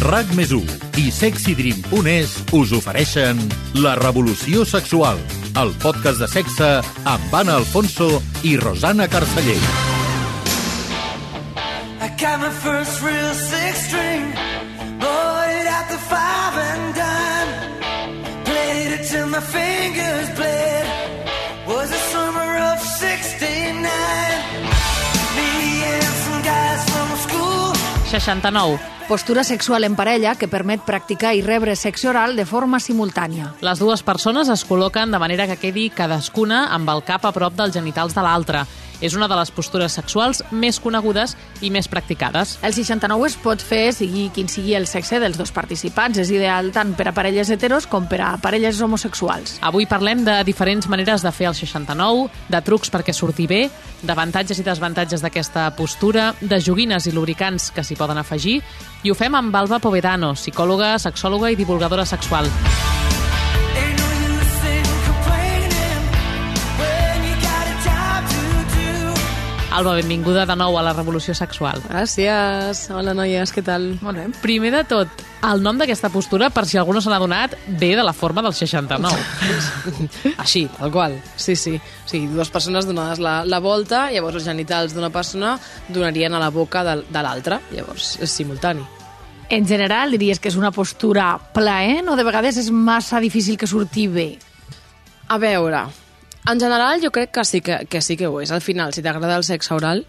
RAC 0.00 0.32
més 0.34 0.50
i 0.98 1.10
sexydream.es 1.12 2.32
us 2.56 2.72
ofereixen 2.72 3.38
La 3.84 3.94
revolució 4.00 4.64
sexual, 4.64 5.20
el 5.60 5.74
podcast 5.82 6.24
de 6.24 6.28
sexe 6.32 6.70
amb 7.04 7.36
Anna 7.36 7.58
Alfonso 7.60 8.22
i 8.42 8.56
Rosana 8.56 9.06
Carceller. 9.12 9.60
I 12.00 12.08
got 12.16 12.40
my 12.40 12.50
first 12.64 13.02
real 13.04 13.19
69 28.20 29.00
Postura 29.10 29.42
sexual 29.42 29.82
en 29.82 29.96
parella 29.98 30.36
que 30.38 30.46
permet 30.46 30.84
practicar 30.86 31.32
i 31.34 31.40
rebre 31.42 31.72
sexe 31.74 32.06
oral 32.06 32.36
de 32.38 32.44
forma 32.46 32.78
simultània. 32.78 33.48
Les 33.58 33.80
dues 33.82 34.04
persones 34.06 34.46
es 34.54 34.62
col·loquen 34.68 35.10
de 35.10 35.18
manera 35.18 35.48
que 35.50 35.56
quedi 35.58 35.88
cadascuna 35.90 36.68
amb 36.70 36.92
el 36.94 37.02
cap 37.02 37.26
a 37.26 37.32
prop 37.34 37.56
dels 37.58 37.74
genitals 37.74 38.14
de 38.14 38.22
l'altra. 38.22 38.62
És 39.00 39.16
una 39.16 39.28
de 39.28 39.36
les 39.38 39.50
postures 39.54 39.94
sexuals 39.96 40.42
més 40.50 40.80
conegudes 40.80 41.36
i 41.60 41.70
més 41.72 41.88
practicades. 41.88 42.58
El 42.66 42.76
69 42.76 43.28
es 43.28 43.36
pot 43.40 43.62
fer 43.62 43.90
sigui 43.96 44.28
quin 44.34 44.48
sigui 44.50 44.74
el 44.78 44.86
sexe 44.90 45.20
dels 45.22 45.38
dos 45.40 45.52
participants. 45.56 46.20
És 46.20 46.32
ideal 46.32 46.70
tant 46.74 46.94
per 46.98 47.08
a 47.10 47.14
parelles 47.16 47.50
heteros 47.50 47.88
com 47.90 48.08
per 48.10 48.20
a 48.26 48.34
parelles 48.42 48.80
homosexuals. 48.80 49.58
Avui 49.64 49.88
parlem 49.90 50.24
de 50.26 50.36
diferents 50.44 50.88
maneres 50.90 51.24
de 51.24 51.32
fer 51.32 51.48
el 51.50 51.56
69, 51.56 52.28
de 52.50 52.62
trucs 52.66 52.92
perquè 52.92 53.14
surti 53.16 53.48
bé, 53.50 53.64
d'avantatges 54.02 54.60
i 54.60 54.66
desavantatges 54.66 55.24
d'aquesta 55.24 55.70
postura, 55.76 56.30
de 56.40 56.60
joguines 56.60 57.06
i 57.06 57.14
lubricants 57.16 57.70
que 57.74 57.84
s'hi 57.84 57.98
poden 57.98 58.20
afegir, 58.20 58.60
i 59.02 59.10
ho 59.10 59.16
fem 59.16 59.36
amb 59.36 59.56
Alba 59.56 59.80
Povedano, 59.80 60.34
psicòloga, 60.36 60.96
sexòloga 60.98 61.52
i 61.52 61.60
divulgadora 61.60 62.06
sexual. 62.08 62.48
Alba, 69.80 69.94
benvinguda 69.96 70.42
de 70.44 70.52
nou 70.60 70.74
a 70.76 70.82
la 70.84 70.90
Revolució 70.92 71.32
Sexual. 71.32 71.78
Gràcies. 71.86 72.82
Hola, 72.92 73.14
noies, 73.16 73.48
què 73.48 73.62
tal? 73.64 73.86
Molt 74.04 74.18
bé. 74.18 74.24
Primer 74.42 74.74
de 74.74 74.82
tot, 74.84 75.22
el 75.48 75.62
nom 75.64 75.78
d'aquesta 75.80 76.10
postura, 76.12 76.50
per 76.52 76.66
si 76.68 76.76
algú 76.76 76.92
no 76.92 77.00
se 77.00 77.08
n'ha 77.08 77.16
donat, 77.22 77.54
ve 77.80 77.94
de 77.96 78.04
la 78.04 78.12
forma 78.12 78.44
del 78.44 78.52
69. 78.52 79.16
Així, 80.44 80.66
tal 80.74 80.92
qual. 80.92 81.14
Sí, 81.32 81.54
sí. 81.56 81.72
O 81.80 82.10
sigui, 82.10 82.28
dues 82.28 82.52
persones 82.52 82.84
donades 82.84 83.22
la, 83.24 83.38
la 83.48 83.62
volta, 83.64 84.02
llavors 84.12 84.36
els 84.42 84.50
genitals 84.50 84.92
d'una 84.92 85.08
persona 85.14 85.54
donarien 85.88 86.36
a 86.36 86.42
la 86.44 86.52
boca 86.52 86.84
de, 86.84 86.98
de 87.08 87.24
l'altra. 87.24 87.62
Llavors, 87.72 88.18
és 88.20 88.36
simultani. 88.36 88.84
En 89.48 89.64
general, 89.64 90.12
diries 90.12 90.44
que 90.44 90.52
és 90.52 90.60
una 90.60 90.74
postura 90.76 91.32
plaent 91.56 92.12
o 92.12 92.20
de 92.20 92.28
vegades 92.28 92.60
és 92.60 92.68
massa 92.68 93.16
difícil 93.24 93.56
que 93.56 93.70
surti 93.70 94.10
bé? 94.12 94.28
A 95.32 95.40
veure, 95.40 95.86
en 96.46 96.60
general, 96.60 97.00
jo 97.02 97.10
crec 97.10 97.30
que 97.30 97.44
sí 97.44 97.60
que, 97.60 97.86
que 97.88 98.00
sí 98.00 98.16
que 98.16 98.26
ho 98.26 98.40
és. 98.40 98.50
Al 98.50 98.62
final, 98.64 98.94
si 98.94 99.02
t'agrada 99.02 99.36
el 99.36 99.44
sexe 99.44 99.74
oral, 99.74 100.06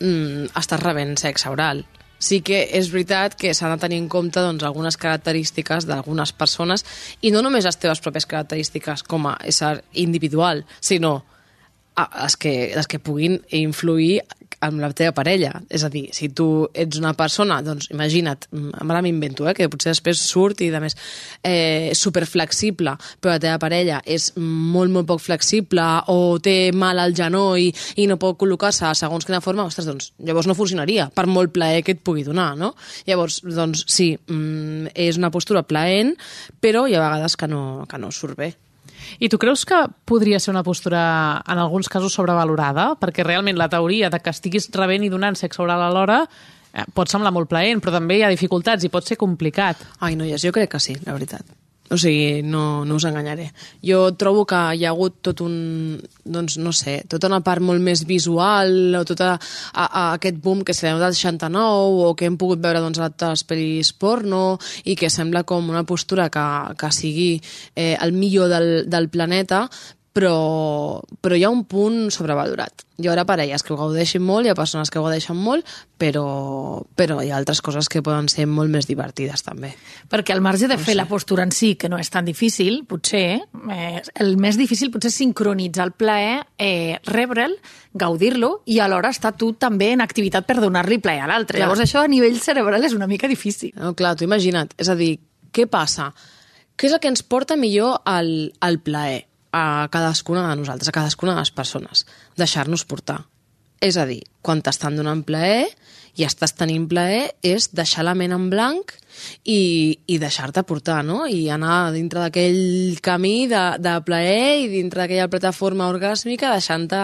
mm, 0.00 0.52
estàs 0.60 0.82
rebent 0.82 1.16
sexe 1.18 1.48
oral. 1.48 1.84
Sí 2.20 2.42
que 2.44 2.66
és 2.76 2.90
veritat 2.92 3.34
que 3.34 3.54
s'han 3.56 3.72
de 3.72 3.80
tenir 3.80 3.98
en 4.02 4.08
compte 4.12 4.42
doncs, 4.44 4.62
algunes 4.62 4.98
característiques 5.00 5.86
d'algunes 5.88 6.34
persones 6.36 6.84
i 7.22 7.30
no 7.32 7.40
només 7.40 7.64
les 7.64 7.80
teves 7.80 8.02
pròpies 8.04 8.28
característiques 8.28 9.02
com 9.08 9.30
a 9.30 9.38
ésser 9.40 9.78
individual, 9.94 10.66
sinó 10.80 11.24
les 11.96 12.36
que, 12.36 12.72
les 12.76 12.86
que 12.86 13.00
puguin 13.00 13.40
influir 13.56 14.20
amb 14.60 14.80
la 14.82 14.90
teva 14.96 15.14
parella. 15.16 15.52
És 15.72 15.84
a 15.84 15.90
dir, 15.92 16.06
si 16.16 16.30
tu 16.36 16.68
ets 16.74 17.00
una 17.00 17.12
persona, 17.18 17.60
doncs 17.64 17.88
imagina't, 17.94 18.46
ara 18.82 19.02
m'invento, 19.04 19.48
eh, 19.48 19.54
que 19.56 19.68
potser 19.72 19.94
després 19.94 20.20
surt 20.20 20.60
i 20.64 20.70
de 20.72 20.80
més 20.82 20.96
eh, 21.42 21.90
superflexible, 21.96 22.94
però 23.20 23.34
la 23.34 23.42
teva 23.42 23.58
parella 23.62 24.00
és 24.04 24.30
molt, 24.36 24.92
molt 24.92 25.08
poc 25.08 25.24
flexible 25.24 25.86
o 26.12 26.38
té 26.42 26.72
mal 26.76 27.00
al 27.00 27.16
genoll 27.16 27.70
i 27.70 28.08
no 28.08 28.18
pot 28.20 28.38
col·locar-se 28.40 28.92
segons 28.98 29.26
quina 29.26 29.42
forma, 29.44 29.66
ostres, 29.68 29.88
doncs 29.88 30.12
llavors 30.24 30.48
no 30.48 30.58
funcionaria, 30.58 31.08
per 31.14 31.26
molt 31.30 31.54
plaer 31.54 31.84
que 31.84 31.96
et 31.96 32.04
pugui 32.04 32.24
donar, 32.26 32.52
no? 32.60 32.74
Llavors, 33.08 33.40
doncs 33.44 33.86
sí, 33.88 34.12
mm, 34.16 34.92
és 34.94 35.20
una 35.20 35.32
postura 35.32 35.64
plaent, 35.64 36.16
però 36.60 36.86
hi 36.86 36.96
ha 36.96 37.06
vegades 37.06 37.36
que 37.36 37.48
no, 37.48 37.86
que 37.88 38.00
no 38.00 38.12
surt 38.12 38.38
bé. 38.38 38.54
I 39.18 39.28
tu 39.28 39.38
creus 39.38 39.64
que 39.68 39.78
podria 40.04 40.40
ser 40.40 40.52
una 40.54 40.64
postura, 40.66 41.42
en 41.46 41.58
alguns 41.58 41.88
casos, 41.88 42.14
sobrevalorada? 42.14 42.94
Perquè 43.00 43.26
realment 43.26 43.58
la 43.58 43.70
teoria 43.72 44.10
de 44.10 44.20
que 44.20 44.34
estiguis 44.34 44.70
rebent 44.76 45.06
i 45.06 45.12
donant 45.12 45.38
sexe 45.38 45.62
oral 45.62 45.82
alhora 45.86 46.24
eh, 46.26 46.84
pot 46.94 47.10
semblar 47.10 47.32
molt 47.34 47.50
plaent, 47.50 47.82
però 47.82 47.98
també 47.98 48.20
hi 48.20 48.26
ha 48.26 48.32
dificultats 48.32 48.86
i 48.86 48.92
pot 48.92 49.06
ser 49.06 49.18
complicat. 49.20 49.82
Ai, 50.00 50.16
noies, 50.18 50.42
jo 50.44 50.54
crec 50.54 50.74
que 50.76 50.82
sí, 50.82 50.98
la 51.06 51.16
veritat. 51.16 51.46
O 51.90 51.98
sigui, 51.98 52.42
no, 52.46 52.84
no 52.86 52.96
us 53.00 53.04
enganyaré. 53.08 53.48
Jo 53.82 54.12
trobo 54.14 54.44
que 54.46 54.58
hi 54.78 54.84
ha 54.86 54.92
hagut 54.92 55.16
tot 55.26 55.42
un, 55.42 55.54
doncs 56.22 56.54
no 56.62 56.70
sé, 56.76 57.00
tota 57.10 57.26
una 57.26 57.40
part 57.42 57.64
molt 57.66 57.82
més 57.82 58.04
visual, 58.06 58.94
o 58.94 59.02
tot 59.08 59.24
a, 59.26 59.32
a, 59.34 59.84
a 59.84 60.04
aquest 60.14 60.38
boom 60.44 60.62
que 60.62 60.76
se 60.76 60.92
del 61.00 61.16
69, 61.18 62.06
o 62.06 62.14
que 62.14 62.30
hem 62.30 62.38
pogut 62.38 62.62
veure 62.62 62.82
doncs, 62.84 63.02
a 63.02 63.10
les 63.10 63.42
pel·lis 63.42 63.90
porno, 63.98 64.58
i 64.84 64.94
que 64.94 65.10
sembla 65.10 65.42
com 65.42 65.66
una 65.72 65.82
postura 65.82 66.28
que, 66.30 66.46
que 66.78 66.92
sigui 66.94 67.32
eh, 67.74 67.96
el 67.98 68.14
millor 68.14 68.52
del, 68.54 68.70
del 68.90 69.10
planeta, 69.10 69.66
però, 70.12 71.00
però 71.22 71.36
hi 71.38 71.44
ha 71.44 71.50
un 71.52 71.62
punt 71.70 72.08
sobrevalorat. 72.10 72.84
Hi 73.00 73.08
haurà 73.08 73.22
parelles 73.24 73.62
que 73.62 73.72
ho 73.72 73.78
gaudeixin 73.78 74.22
molt, 74.26 74.44
hi 74.44 74.50
ha 74.50 74.56
persones 74.58 74.90
que 74.90 74.98
ho 74.98 75.04
gaudeixen 75.04 75.38
molt, 75.38 75.68
però, 76.00 76.82
però 76.98 77.20
hi 77.22 77.30
ha 77.30 77.36
altres 77.38 77.62
coses 77.64 77.88
que 77.88 78.02
poden 78.04 78.28
ser 78.28 78.48
molt 78.50 78.72
més 78.72 78.88
divertides 78.90 79.44
també. 79.46 79.70
Perquè 80.10 80.34
al 80.34 80.42
marge 80.44 80.68
de 80.68 80.76
no 80.76 80.82
fer 80.82 80.92
sé. 80.92 80.98
la 80.98 81.06
postura 81.08 81.46
en 81.46 81.54
si, 81.54 81.76
que 81.80 81.88
no 81.88 82.00
és 82.02 82.10
tan 82.10 82.26
difícil, 82.26 82.82
potser, 82.90 83.38
eh, 83.70 84.02
el 84.20 84.34
més 84.42 84.58
difícil 84.58 84.90
potser 84.90 85.12
és 85.14 85.20
sincronitzar 85.22 85.86
el 85.88 85.94
plaer, 85.94 86.42
eh, 86.58 86.98
rebre'l, 87.06 87.56
gaudir-lo 87.94 88.60
i 88.66 88.80
alhora 88.82 89.14
estar 89.14 89.36
tu 89.38 89.52
també 89.54 89.92
en 89.94 90.02
activitat 90.02 90.46
per 90.46 90.58
donar-li 90.60 90.98
plaer 90.98 91.24
a 91.24 91.30
l'altre. 91.30 91.62
Llavors 91.62 91.86
això 91.86 92.02
a 92.02 92.10
nivell 92.10 92.38
cerebral 92.42 92.84
és 92.84 92.98
una 92.98 93.08
mica 93.08 93.30
difícil. 93.30 93.72
No, 93.78 93.94
clar, 93.94 94.16
tu 94.18 94.26
imagina't. 94.26 94.74
És 94.76 94.90
a 94.90 94.98
dir, 94.98 95.14
què 95.54 95.70
passa? 95.70 96.10
Què 96.76 96.88
és 96.88 96.94
el 96.96 97.00
que 97.00 97.10
ens 97.12 97.22
porta 97.22 97.56
millor 97.60 98.00
al, 98.08 98.52
al 98.60 98.80
plaer? 98.82 99.29
A 99.52 99.88
cadascuna 99.92 100.48
de 100.48 100.56
nosaltres, 100.60 100.88
a 100.88 100.96
cadascuna 100.96 101.34
de 101.34 101.44
les 101.44 101.52
persones. 101.54 102.06
Deixar-nos 102.38 102.84
portar. 102.84 103.24
És 103.80 103.96
a 103.96 104.04
dir, 104.04 104.20
quan 104.44 104.60
t'estan 104.60 104.98
donant 104.98 105.22
plaer 105.24 105.70
i 106.18 106.24
estàs 106.26 106.52
tenint 106.58 106.84
plaer, 106.90 107.30
és 107.46 107.70
deixar 107.72 108.02
la 108.04 108.16
ment 108.18 108.34
en 108.34 108.48
blanc 108.52 108.92
i, 109.44 109.96
i 110.10 110.18
deixar-te 110.20 110.62
portar, 110.68 110.98
no? 111.06 111.22
I 111.24 111.46
anar 111.54 111.92
dintre 111.94 112.20
d'aquell 112.24 112.98
camí 113.04 113.46
de, 113.48 113.62
de 113.80 113.94
plaer 114.04 114.60
i 114.64 114.68
dintre 114.72 115.04
d'aquella 115.04 115.30
plataforma 115.32 115.88
orgàsmica 115.88 116.52
deixant-te 116.52 117.00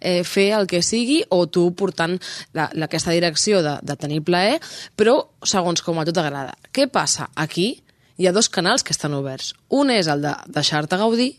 eh, 0.00 0.22
fer 0.26 0.48
el 0.58 0.66
que 0.70 0.82
sigui 0.82 1.20
o 1.30 1.44
tu 1.46 1.68
portant 1.78 2.16
la, 2.56 2.70
la, 2.72 2.88
aquesta 2.88 3.14
direcció 3.14 3.62
de, 3.62 3.78
de 3.86 3.98
tenir 4.00 4.24
plaer, 4.26 4.58
però 4.96 5.20
segons 5.46 5.84
com 5.86 6.00
a 6.00 6.06
tu 6.08 6.16
t'agrada. 6.16 6.56
Què 6.72 6.88
passa? 6.90 7.30
Aquí 7.36 7.74
hi 8.16 8.26
ha 8.26 8.34
dos 8.34 8.48
canals 8.48 8.82
que 8.82 8.96
estan 8.96 9.14
oberts. 9.14 9.54
Un 9.70 9.92
és 9.94 10.08
el 10.10 10.24
de 10.24 10.32
deixar-te 10.50 10.98
gaudir 10.98 11.34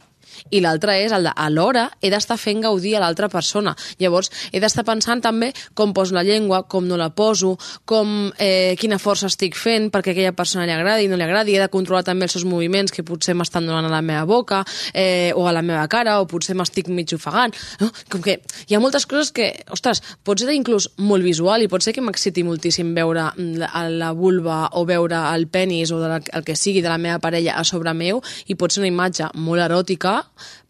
i 0.50 0.62
l'altre 0.64 0.98
és 1.03 1.14
el 1.16 1.28
de 1.28 1.34
alhora 1.36 1.88
he 2.02 2.12
d'estar 2.14 2.38
fent 2.40 2.62
gaudir 2.64 2.96
a 2.98 3.02
l'altra 3.03 3.30
persona. 3.30 3.75
Llavors, 4.02 4.31
he 4.52 4.62
d'estar 4.64 4.86
pensant 4.88 5.22
també 5.24 5.52
com 5.74 5.94
poso 5.94 6.16
la 6.16 6.24
llengua, 6.24 6.64
com 6.68 6.88
no 6.88 6.98
la 6.98 7.09
poso, 7.09 7.56
com, 7.86 8.31
eh, 8.38 8.76
quina 8.80 9.00
força 9.00 9.28
estic 9.28 9.56
fent 9.58 9.90
perquè 9.94 10.14
aquella 10.14 10.36
persona 10.36 10.66
li 10.66 10.76
agradi 10.76 11.06
i 11.06 11.12
no 11.12 11.18
li 11.18 11.26
agradi. 11.26 11.56
He 11.56 11.62
de 11.62 11.70
controlar 11.74 12.03
també 12.08 12.28
els 12.28 12.36
seus 12.38 12.46
moviments 12.46 12.92
que 12.92 13.06
potser 13.08 13.36
m'estan 13.36 13.68
donant 13.68 13.86
a 13.86 13.94
la 13.94 14.02
meva 14.02 14.26
boca 14.26 14.64
eh, 14.94 15.31
o 15.36 15.47
a 15.47 15.53
la 15.56 15.62
meva 15.62 15.88
cara 15.88 16.20
o 16.22 16.28
potser 16.28 16.56
m'estic 16.56 16.90
mig 16.90 17.14
ofegant. 17.16 17.56
No? 17.82 17.91
Com 18.11 18.23
que 18.23 18.40
hi 18.67 18.76
ha 18.76 18.82
moltes 18.84 19.08
coses 19.09 19.32
que, 19.32 19.52
ostres, 19.73 20.03
pot 20.23 20.40
ser 20.40 20.53
inclús 20.56 20.90
molt 20.97 21.26
visual 21.26 21.64
i 21.64 21.70
pot 21.72 21.84
ser 21.84 21.94
que 21.96 22.03
m'exciti 22.03 22.44
moltíssim 22.47 22.94
veure 22.96 23.29
la, 23.38 23.72
la 23.90 24.11
vulva 24.17 24.67
o 24.78 24.85
veure 24.88 25.20
el 25.34 25.47
penis 25.52 25.91
o 25.91 26.02
de 26.02 26.11
la, 26.11 26.22
el 26.34 26.46
que 26.47 26.56
sigui 26.56 26.82
de 26.82 26.91
la 26.91 27.00
meva 27.02 27.20
parella 27.23 27.58
a 27.58 27.66
sobre 27.67 27.94
meu 27.97 28.22
i 28.47 28.56
pot 28.56 28.73
ser 28.73 28.84
una 28.84 28.91
imatge 28.91 29.32
molt 29.35 29.64
eròtica 29.64 30.17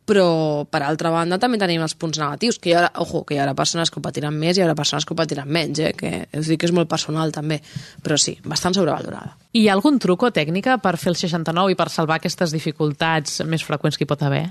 però 0.08 0.64
per 0.72 0.80
altra 0.88 1.12
banda 1.12 1.36
també 1.42 1.60
tenim 1.60 1.82
els 1.84 1.94
punts 2.00 2.18
negatius, 2.22 2.62
que 2.64 2.72
hi 2.72 2.76
haurà, 2.80 2.94
ojo, 3.04 3.26
que 3.28 3.36
hi 3.36 3.42
haurà 3.44 3.54
persones 3.58 3.92
que 3.92 4.00
ho 4.00 4.04
patiran 4.06 4.38
més 4.40 4.56
i 4.56 4.62
hi 4.62 4.64
haurà 4.64 4.76
persones 4.78 5.04
que 5.04 5.12
ho 5.12 5.18
patiran 5.20 5.50
menys, 5.52 5.82
eh? 5.84 5.92
que 5.98 6.12
us 6.40 6.48
dic 6.48 6.62
que 6.62 6.70
és 6.70 6.76
molt 6.76 6.88
personal 6.88 7.34
també, 7.36 7.60
però 8.04 8.16
sí, 8.22 8.38
bastant 8.48 8.78
sobrevalorada. 8.78 9.36
I 9.52 9.66
hi 9.66 9.68
ha 9.68 9.76
algun 9.76 10.00
truc 10.00 10.24
o 10.24 10.32
tècnica 10.32 10.78
per 10.84 10.96
fer 11.02 11.12
el 11.12 11.20
69 11.20 11.76
i 11.76 11.80
per 11.80 11.90
salvar 11.92 12.22
aquestes 12.22 12.56
dificultats 12.56 13.42
més 13.44 13.68
freqüents 13.68 14.00
que 14.00 14.08
hi 14.08 14.10
pot 14.14 14.24
haver? 14.24 14.46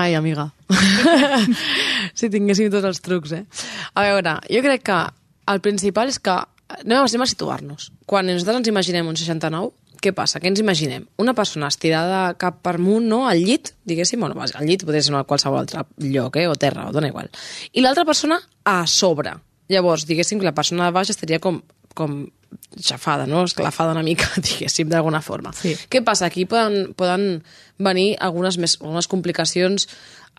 Ai, 0.00 0.16
amiga. 0.16 0.48
si 2.18 2.32
tinguéssim 2.32 2.72
tots 2.72 2.88
els 2.88 3.04
trucs, 3.04 3.36
eh? 3.36 3.44
A 3.94 4.08
veure, 4.08 4.38
jo 4.50 4.64
crec 4.64 4.88
que 4.88 4.98
el 5.52 5.60
principal 5.62 6.08
és 6.10 6.18
que 6.18 6.40
anem 6.80 7.22
a 7.22 7.28
situar-nos. 7.28 7.90
Quan 8.08 8.26
nosaltres 8.26 8.62
ens 8.62 8.72
imaginem 8.72 9.06
un 9.06 9.20
69, 9.20 9.70
què 10.04 10.12
passa? 10.16 10.40
Què 10.42 10.50
ens 10.52 10.60
imaginem? 10.60 11.06
Una 11.22 11.34
persona 11.36 11.70
estirada 11.72 12.34
cap 12.40 12.60
per 12.64 12.76
amunt, 12.78 13.08
no?, 13.08 13.24
al 13.30 13.40
llit, 13.40 13.72
diguéssim, 13.88 14.20
bueno, 14.20 14.36
al 14.44 14.68
llit 14.68 14.84
podria 14.84 15.02
ser 15.06 15.16
a 15.16 15.24
qualsevol 15.28 15.62
altre 15.62 15.86
lloc, 16.04 16.36
eh?, 16.36 16.46
o 16.50 16.54
terra, 16.60 16.88
o 16.88 16.92
dona 16.94 17.10
igual. 17.10 17.30
I 17.72 17.84
l'altra 17.84 18.04
persona 18.08 18.40
a 18.64 18.82
sobre. 18.86 19.36
Llavors, 19.72 20.04
diguéssim 20.04 20.40
que 20.40 20.44
la 20.44 20.54
persona 20.56 20.86
de 20.86 20.92
baix 20.92 21.10
estaria 21.14 21.40
com 21.40 21.62
com 21.94 22.24
xafada, 22.80 23.26
no? 23.26 23.44
esclafada 23.44 23.92
una 23.92 24.02
mica, 24.02 24.28
diguéssim, 24.42 24.88
d'alguna 24.90 25.22
forma. 25.22 25.52
Sí. 25.56 25.74
Què 25.90 26.02
passa? 26.06 26.28
Aquí 26.28 26.46
poden, 26.46 26.92
poden 26.98 27.42
venir 27.82 28.14
algunes, 28.22 28.58
més, 28.62 28.76
algunes 28.80 29.10
complicacions 29.10 29.88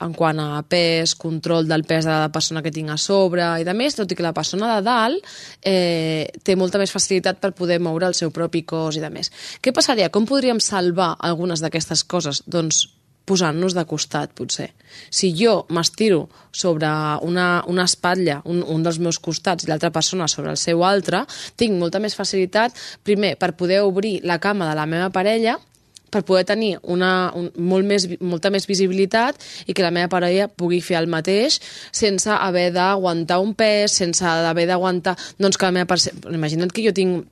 en 0.04 0.12
quant 0.16 0.40
a 0.44 0.62
pes, 0.68 1.14
control 1.16 1.70
del 1.70 1.86
pes 1.88 2.04
de 2.04 2.12
la 2.12 2.32
persona 2.34 2.62
que 2.64 2.72
tinc 2.76 2.92
a 2.92 2.98
sobre 3.00 3.46
i 3.62 3.68
de 3.68 3.76
més, 3.78 3.96
tot 3.96 4.12
i 4.12 4.18
que 4.18 4.26
la 4.26 4.34
persona 4.36 4.74
de 4.76 4.84
dalt 4.84 5.30
eh, 5.64 6.28
té 6.44 6.58
molta 6.60 6.82
més 6.82 6.92
facilitat 6.92 7.40
per 7.40 7.54
poder 7.56 7.80
moure 7.80 8.10
el 8.10 8.18
seu 8.18 8.34
propi 8.36 8.66
cos 8.68 9.00
i 9.00 9.04
de 9.04 9.12
més. 9.12 9.32
Què 9.64 9.72
passaria? 9.76 10.12
Com 10.12 10.28
podríem 10.28 10.60
salvar 10.60 11.14
algunes 11.24 11.64
d'aquestes 11.64 12.04
coses? 12.04 12.44
Doncs 12.48 12.84
posant-nos 13.26 13.76
de 13.76 13.84
costat, 13.90 14.34
potser. 14.38 14.72
Si 15.10 15.32
jo 15.36 15.66
m'estiro 15.74 16.26
sobre 16.56 16.90
una, 17.26 17.64
una 17.68 17.86
espatlla, 17.90 18.40
un, 18.46 18.62
un 18.62 18.84
dels 18.86 19.00
meus 19.02 19.20
costats, 19.20 19.66
i 19.66 19.72
l'altra 19.72 19.92
persona 19.92 20.30
sobre 20.32 20.54
el 20.54 20.62
seu 20.62 20.86
altre, 20.86 21.26
tinc 21.58 21.78
molta 21.80 22.00
més 22.00 22.16
facilitat, 22.16 22.76
primer, 23.04 23.36
per 23.42 23.56
poder 23.58 23.82
obrir 23.84 24.20
la 24.24 24.40
cama 24.40 24.70
de 24.70 24.78
la 24.78 24.88
meva 24.90 25.10
parella, 25.14 25.58
per 26.16 26.24
poder 26.24 26.46
tenir 26.48 26.78
una, 26.84 27.32
un, 27.36 27.50
molt 27.58 27.88
més, 27.88 28.08
molta 28.24 28.52
més 28.54 28.68
visibilitat 28.70 29.42
i 29.68 29.76
que 29.76 29.84
la 29.84 29.92
meva 29.92 30.08
parella 30.14 30.48
pugui 30.48 30.80
fer 30.86 30.96
el 31.02 31.10
mateix 31.12 31.60
sense 31.92 32.32
haver 32.32 32.70
d'aguantar 32.76 33.42
un 33.44 33.52
pes, 33.58 33.98
sense 34.00 34.24
haver 34.24 34.68
d'aguantar... 34.70 35.18
Doncs 35.42 35.60
que 35.60 35.68
la 35.68 35.76
meva... 35.76 35.98
Imagina't 36.32 36.72
que 36.72 36.86
jo 36.86 36.96
tinc 36.96 37.26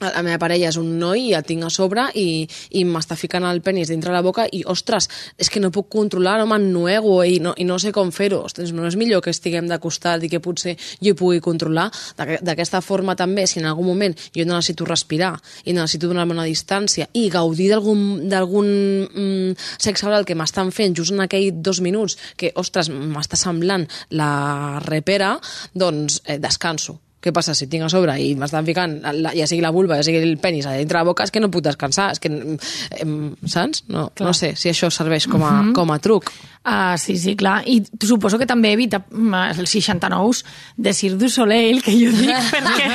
la 0.00 0.22
meva 0.24 0.38
parella 0.40 0.68
és 0.70 0.76
un 0.80 0.98
noi 0.98 1.28
i 1.30 1.34
el 1.36 1.44
tinc 1.44 1.64
a 1.66 1.70
sobre 1.70 2.06
i, 2.18 2.46
i 2.78 2.84
m'està 2.88 3.16
ficant 3.20 3.44
el 3.44 3.60
penis 3.62 3.88
dintre 3.92 4.12
la 4.14 4.22
boca 4.24 4.46
i, 4.50 4.62
ostres, 4.64 5.08
és 5.38 5.50
que 5.52 5.60
no 5.60 5.70
puc 5.70 5.88
controlar, 5.92 6.38
no 6.40 6.46
m'ennuego 6.50 7.18
i 7.24 7.38
no, 7.44 7.52
i 7.60 7.64
no 7.68 7.78
sé 7.78 7.92
com 7.92 8.10
fer-ho. 8.12 8.42
No 8.72 8.86
és 8.88 8.96
millor 8.96 9.20
que 9.24 9.30
estiguem 9.34 9.68
de 9.68 9.78
costat 9.82 10.22
i 10.24 10.30
que 10.32 10.40
potser 10.40 10.76
jo 11.00 11.12
hi 11.12 11.16
pugui 11.18 11.40
controlar. 11.44 11.90
D'aqu- 12.16 12.40
D'aquesta 12.42 12.80
forma 12.80 13.16
també, 13.16 13.46
si 13.46 13.60
en 13.60 13.66
algun 13.68 13.86
moment 13.86 14.16
jo 14.36 14.44
necessito 14.48 14.86
respirar 14.88 15.34
i 15.64 15.74
necessito 15.76 16.08
donar-me 16.08 16.32
una 16.38 16.48
distància 16.48 17.08
i 17.12 17.28
gaudir 17.30 17.68
d'algun 17.74 18.70
mm, 19.10 19.54
sexe 19.78 20.06
oral 20.08 20.24
que 20.24 20.34
m'estan 20.38 20.72
fent 20.72 20.96
just 20.96 21.12
en 21.12 21.20
aquells 21.26 21.60
dos 21.60 21.80
minuts 21.84 22.16
que, 22.40 22.52
ostres, 22.56 22.88
m'està 22.90 23.36
semblant 23.36 23.86
la 24.10 24.78
repera, 24.86 25.36
doncs 25.74 26.22
eh, 26.24 26.38
descanso. 26.38 26.98
Què 27.20 27.32
passa 27.36 27.52
si 27.54 27.66
tinc 27.68 27.84
a 27.84 27.90
sobre 27.92 28.14
i 28.16 28.30
m'estan 28.38 28.64
ficant, 28.64 28.94
la, 29.20 29.34
ja 29.36 29.44
sigui 29.46 29.60
la 29.60 29.70
vulva, 29.74 29.98
ja 30.00 30.06
sigui 30.06 30.22
el 30.24 30.38
penis 30.40 30.64
a 30.64 30.72
dintre 30.78 31.02
la 31.02 31.04
boca, 31.04 31.26
és 31.26 31.30
que 31.34 31.40
no 31.42 31.50
puc 31.52 31.64
descansar, 31.66 32.10
és 32.14 32.20
que, 32.22 32.30
em, 32.32 33.16
saps? 33.44 33.84
No, 33.92 34.06
no 34.20 34.32
sé 34.36 34.54
si 34.56 34.70
això 34.72 34.88
serveix 34.90 35.26
com 35.28 35.44
a, 35.44 35.50
com 35.76 35.92
a 35.92 35.98
truc. 36.00 36.30
Ah, 36.64 36.96
sí, 37.00 37.16
sí, 37.16 37.34
clar. 37.40 37.62
I 37.68 37.78
suposo 38.04 38.36
que 38.40 38.44
també 38.48 38.74
evita 38.74 39.02
els 39.10 39.60
69 39.70 40.42
de 40.76 40.92
Cirque 40.92 41.16
du 41.22 41.28
Soleil, 41.32 41.82
que 41.84 41.92
jo 41.96 42.10
dic, 42.12 42.32
perquè, 42.54 42.88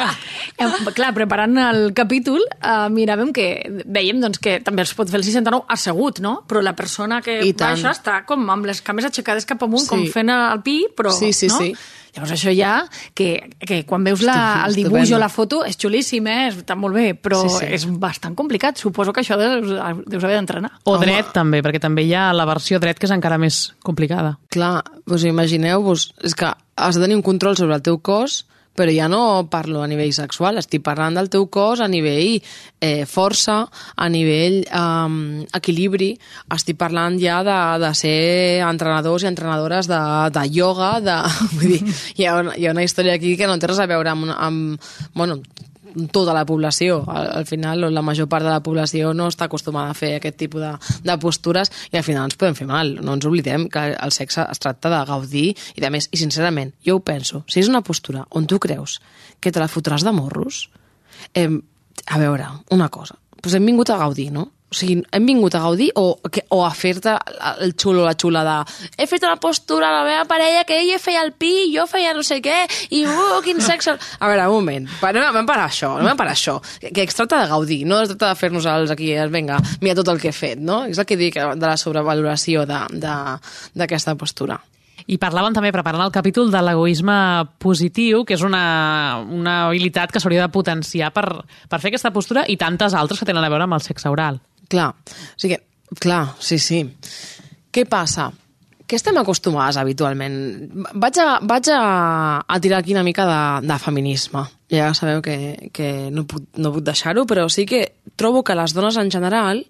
eh, 0.57 0.69
clar, 0.94 1.12
preparant 1.18 1.57
el 1.63 1.92
capítol, 1.98 2.42
eh, 2.62 2.75
miràvem 2.94 3.33
que, 3.33 3.48
veiem 3.86 4.21
doncs, 4.21 4.42
que 4.42 4.60
també 4.66 4.86
els 4.86 4.94
pot 4.98 5.10
fer 5.10 5.21
el 5.21 5.25
69 5.28 5.66
assegut, 5.74 6.21
no? 6.25 6.39
Però 6.50 6.62
la 6.66 6.75
persona 6.78 7.21
que 7.25 7.39
I 7.45 7.54
tant. 7.54 7.74
baixa 7.75 7.94
està 7.94 8.19
com 8.25 8.45
amb 8.54 8.69
les 8.69 8.81
cames 8.86 9.06
aixecades 9.10 9.45
cap 9.50 9.62
amunt, 9.66 9.86
Sí. 9.86 9.89
com 9.94 10.06
fent 10.13 10.30
el 10.33 10.62
pi, 10.66 10.80
però... 10.98 11.13
Sí, 11.13 11.33
sí, 11.33 11.48
no? 11.54 11.57
sí. 11.62 11.74
Llavors 12.16 12.32
això 12.32 12.52
ja, 12.56 12.86
que, 13.14 13.50
que 13.60 13.82
quan 13.86 14.04
veus 14.08 14.22
la, 14.24 14.64
el 14.68 14.76
dibuix 14.78 15.04
estupendo. 15.04 15.18
o 15.18 15.20
la 15.20 15.30
foto 15.30 15.62
és 15.68 15.76
xulíssim, 15.78 16.26
eh? 16.32 16.48
està 16.54 16.78
molt 16.80 16.96
bé, 16.96 17.10
però 17.20 17.42
Sí, 17.44 17.50
sí. 17.60 17.66
és 17.76 17.86
bastant 18.00 18.34
complicat. 18.40 18.78
Suposo 18.80 19.12
que 19.12 19.20
això 19.22 19.36
deus, 19.38 19.68
deus 20.08 20.24
haver 20.24 20.38
d'entrenar. 20.40 20.72
O 20.86 20.96
Home. 20.96 21.06
dret, 21.06 21.34
també, 21.36 21.62
perquè 21.62 21.82
també 21.84 22.06
hi 22.08 22.14
ha 22.16 22.30
la 22.34 22.46
versió 22.48 22.80
dret, 22.80 22.98
que 22.98 23.06
és 23.10 23.12
encara 23.12 23.38
més 23.38 23.74
complicada. 23.84 24.38
Clar, 24.50 24.80
us 25.12 25.24
imagineu-vos, 25.28 26.14
és 26.24 26.34
que 26.36 26.54
has 26.76 26.96
de 26.96 27.02
tenir 27.04 27.16
un 27.20 27.22
control 27.24 27.58
sobre 27.60 27.76
el 27.76 27.84
teu 27.84 28.00
cos, 28.00 28.46
però 28.75 28.92
ja 28.92 29.07
no 29.12 29.48
parlo 29.51 29.81
a 29.81 29.88
nivell 29.88 30.13
sexual, 30.13 30.60
estic 30.60 30.83
parlant 30.86 31.16
del 31.16 31.30
teu 31.31 31.48
cos 31.48 31.81
a 31.81 31.88
nivell 31.88 32.42
eh, 32.83 33.06
força, 33.10 33.63
a 33.95 34.07
nivell 34.12 34.62
eh, 34.66 35.48
equilibri, 35.57 36.12
estic 36.56 36.77
parlant 36.81 37.18
ja 37.22 37.42
de, 37.48 37.57
de 37.81 37.94
ser 37.98 38.62
entrenadors 38.68 39.24
i 39.24 39.31
entrenadores 39.31 39.89
de, 39.92 40.01
de 40.36 40.45
ioga, 40.51 40.95
de, 41.04 41.18
vull 41.56 41.75
dir, 41.75 41.81
hi 42.19 42.27
ha, 42.27 42.38
una, 42.44 42.56
hi 42.60 42.68
ha 42.68 42.75
una 42.75 42.86
història 42.86 43.16
aquí 43.16 43.36
que 43.39 43.50
no 43.50 43.57
té 43.60 43.72
res 43.72 43.81
a 43.81 43.89
veure 43.89 44.12
amb, 44.12 44.31
amb 44.36 44.92
bueno, 45.16 45.39
tota 46.12 46.33
la 46.36 46.45
població. 46.45 47.01
Al, 47.07 47.30
al 47.42 47.45
final, 47.50 47.88
la 47.94 48.03
major 48.06 48.30
part 48.31 48.45
de 48.45 48.51
la 48.51 48.62
població 48.63 49.13
no 49.13 49.30
està 49.31 49.50
acostumada 49.50 49.94
a 49.94 49.97
fer 49.97 50.15
aquest 50.18 50.38
tipus 50.39 50.63
de, 50.63 50.71
de 51.06 51.18
postures 51.21 51.71
i 51.92 52.00
al 52.00 52.06
final 52.07 52.30
ens 52.30 52.39
podem 52.39 52.57
fer 52.57 52.68
mal. 52.69 52.95
No 53.01 53.18
ens 53.18 53.27
oblidem 53.27 53.69
que 53.71 53.88
el 53.94 54.15
sexe 54.15 54.45
es 54.45 54.62
tracta 54.63 54.92
de 54.94 55.03
gaudir 55.09 55.47
i 55.75 55.83
de 55.83 55.92
més. 55.94 56.09
I 56.12 56.21
sincerament, 56.21 56.74
jo 56.86 57.00
ho 57.00 57.03
penso, 57.06 57.44
si 57.51 57.62
és 57.63 57.71
una 57.71 57.83
postura 57.86 58.25
on 58.36 58.47
tu 58.50 58.59
creus 58.62 59.00
que 59.39 59.51
te 59.51 59.62
la 59.62 59.69
fotràs 59.71 60.06
de 60.06 60.13
morros, 60.15 60.68
eh, 61.33 61.50
a 62.06 62.19
veure, 62.19 62.50
una 62.75 62.89
cosa, 62.89 63.18
pues 63.42 63.56
hem 63.56 63.65
vingut 63.65 63.89
a 63.89 63.97
gaudir, 64.01 64.31
no? 64.33 64.50
O 64.75 64.77
sigui, 64.77 64.98
hem 65.16 65.27
vingut 65.30 65.56
a 65.56 65.62
gaudir 65.63 65.88
o, 65.95 66.18
o 66.19 66.57
a 66.66 66.72
fer-te 66.75 67.13
el 67.63 67.72
xulo 67.80 68.04
la 68.04 68.12
xula 68.19 68.42
de 68.44 68.56
he 69.00 69.07
fet 69.07 69.24
una 69.24 69.38
postura 69.39 69.88
a 69.88 69.94
la 69.94 70.04
meva 70.04 70.25
parella 70.27 70.66
que 70.68 70.81
ella 70.81 70.98
feia 71.00 71.22
el 71.24 71.31
pi, 71.31 71.69
jo 71.72 71.86
feia 71.88 72.12
no 72.13 72.25
sé 72.27 72.42
què 72.44 72.57
i 72.92 73.06
uh, 73.07 73.39
quin 73.45 73.62
sexe... 73.63 73.94
A 73.95 74.27
veure, 74.27 74.50
un 74.51 74.60
moment, 74.60 74.89
no 75.16 75.24
anem 75.30 75.48
per 75.48 75.57
això, 75.63 75.94
no 75.95 76.04
anem 76.04 76.19
per 76.19 76.27
això 76.33 76.57
que, 76.81 77.06
es 77.06 77.16
tracta 77.16 77.39
de 77.45 77.48
gaudir, 77.54 77.86
no 77.88 78.01
es 78.04 78.12
tracta 78.12 78.33
de 78.33 78.39
fer-nos 78.42 78.68
els 78.68 78.92
aquí, 78.92 79.13
vinga, 79.31 79.62
mira 79.80 79.95
tot 79.95 80.12
el 80.12 80.19
que 80.19 80.33
he 80.33 80.36
fet, 80.36 80.60
no? 80.60 80.83
És 80.92 81.00
el 81.00 81.07
que 81.07 81.16
dic 81.19 81.39
de 81.39 81.66
la 81.66 81.78
sobrevaloració 81.80 82.66
d'aquesta 82.68 84.18
postura. 84.19 84.60
I 85.07 85.19
parlàvem 85.21 85.54
també, 85.54 85.69
preparant 85.71 86.04
el 86.04 86.12
capítol, 86.12 86.50
de 86.51 86.62
l'egoisme 86.66 87.16
positiu, 87.62 88.24
que 88.25 88.36
és 88.36 88.44
una, 88.44 89.21
una 89.24 89.56
habilitat 89.68 90.12
que 90.12 90.19
s'hauria 90.19 90.48
de 90.48 90.51
potenciar 90.51 91.13
per, 91.13 91.28
per 91.69 91.80
fer 91.80 91.94
aquesta 91.94 92.12
postura 92.16 92.44
i 92.50 92.57
tantes 92.57 92.98
altres 92.98 93.21
que 93.21 93.30
tenen 93.30 93.45
a 93.45 93.51
veure 93.54 93.69
amb 93.69 93.78
el 93.78 93.86
sexe 93.86 94.10
oral. 94.12 94.42
Clar, 94.70 94.90
o 94.96 95.40
sigui, 95.40 95.60
clar, 96.02 96.24
sí, 96.40 96.60
sí. 96.60 96.82
Què 97.72 97.86
passa? 97.90 98.32
Que 98.86 98.98
estem 99.00 99.18
acostumades 99.18 99.80
habitualment. 99.82 100.36
Vaig 101.02 101.18
a, 101.22 101.40
vaig 101.42 101.72
a, 101.74 101.82
a 102.46 102.60
tirar 102.62 102.84
aquí 102.84 102.94
una 102.94 103.04
mica 103.04 103.26
de, 103.26 103.68
de 103.68 103.80
feminisme. 103.82 104.46
Ja 104.70 104.92
sabeu 104.98 105.22
que, 105.26 105.72
que 105.74 106.10
no 106.14 106.26
puc, 106.30 106.46
no 106.62 106.72
puc 106.74 106.86
deixar-ho, 106.86 107.26
però 107.30 107.48
sí 107.50 107.66
que 107.70 107.82
trobo 108.16 108.44
que 108.46 108.58
les 108.58 108.74
dones 108.78 108.98
en 109.02 109.10
general, 109.14 109.64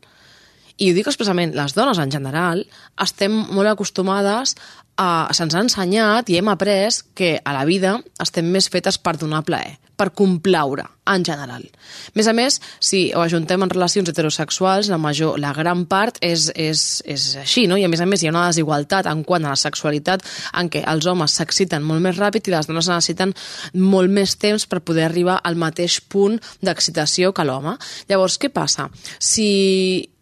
i 0.76 0.92
ho 0.92 0.96
dic 0.96 1.08
expressament, 1.08 1.56
les 1.56 1.76
dones 1.76 2.00
en 2.04 2.12
general, 2.12 2.66
estem 3.02 3.36
molt 3.56 3.72
acostumades 3.72 4.56
a... 5.00 5.28
Se'ns 5.36 5.56
ha 5.56 5.64
ensenyat 5.64 6.30
i 6.32 6.40
hem 6.40 6.52
après 6.52 7.02
que 7.16 7.38
a 7.40 7.56
la 7.56 7.64
vida 7.68 7.98
estem 8.24 8.48
més 8.52 8.68
fetes 8.72 9.00
per 9.00 9.16
donar 9.20 9.46
plaer, 9.48 9.78
per 9.96 10.12
complaure, 10.12 10.84
en 11.08 11.24
general. 11.26 11.64
A 11.64 12.16
més 12.18 12.28
a 12.28 12.34
més, 12.36 12.58
si 12.84 13.02
ho 13.16 13.22
ajuntem 13.24 13.62
en 13.64 13.72
relacions 13.72 14.10
heterosexuals, 14.10 14.90
la, 14.92 15.00
major, 15.02 15.40
la 15.40 15.54
gran 15.56 15.86
part 15.90 16.18
és, 16.26 16.50
és, 16.56 16.82
és 17.06 17.28
així, 17.42 17.66
no? 17.70 17.78
I 17.80 17.86
a 17.86 17.92
més 17.92 18.04
a 18.04 18.08
més 18.10 18.24
hi 18.24 18.30
ha 18.30 18.34
una 18.34 18.48
desigualtat 18.50 19.10
en 19.12 19.24
quant 19.28 19.46
a 19.46 19.54
la 19.54 19.60
sexualitat 19.60 20.26
en 20.60 20.72
què 20.74 20.84
els 20.92 21.08
homes 21.08 21.38
s'exciten 21.38 21.86
molt 21.86 22.04
més 22.04 22.20
ràpid 22.20 22.50
i 22.50 22.56
les 22.56 22.70
dones 22.70 22.90
necessiten 22.92 23.34
molt 23.80 24.12
més 24.12 24.36
temps 24.42 24.68
per 24.68 24.84
poder 24.86 25.08
arribar 25.08 25.40
al 25.44 25.60
mateix 25.60 26.02
punt 26.02 26.40
d'excitació 26.66 27.34
que 27.36 27.48
l'home. 27.48 27.78
Llavors, 28.10 28.40
què 28.42 28.52
passa? 28.54 28.90
Si, 29.20 29.50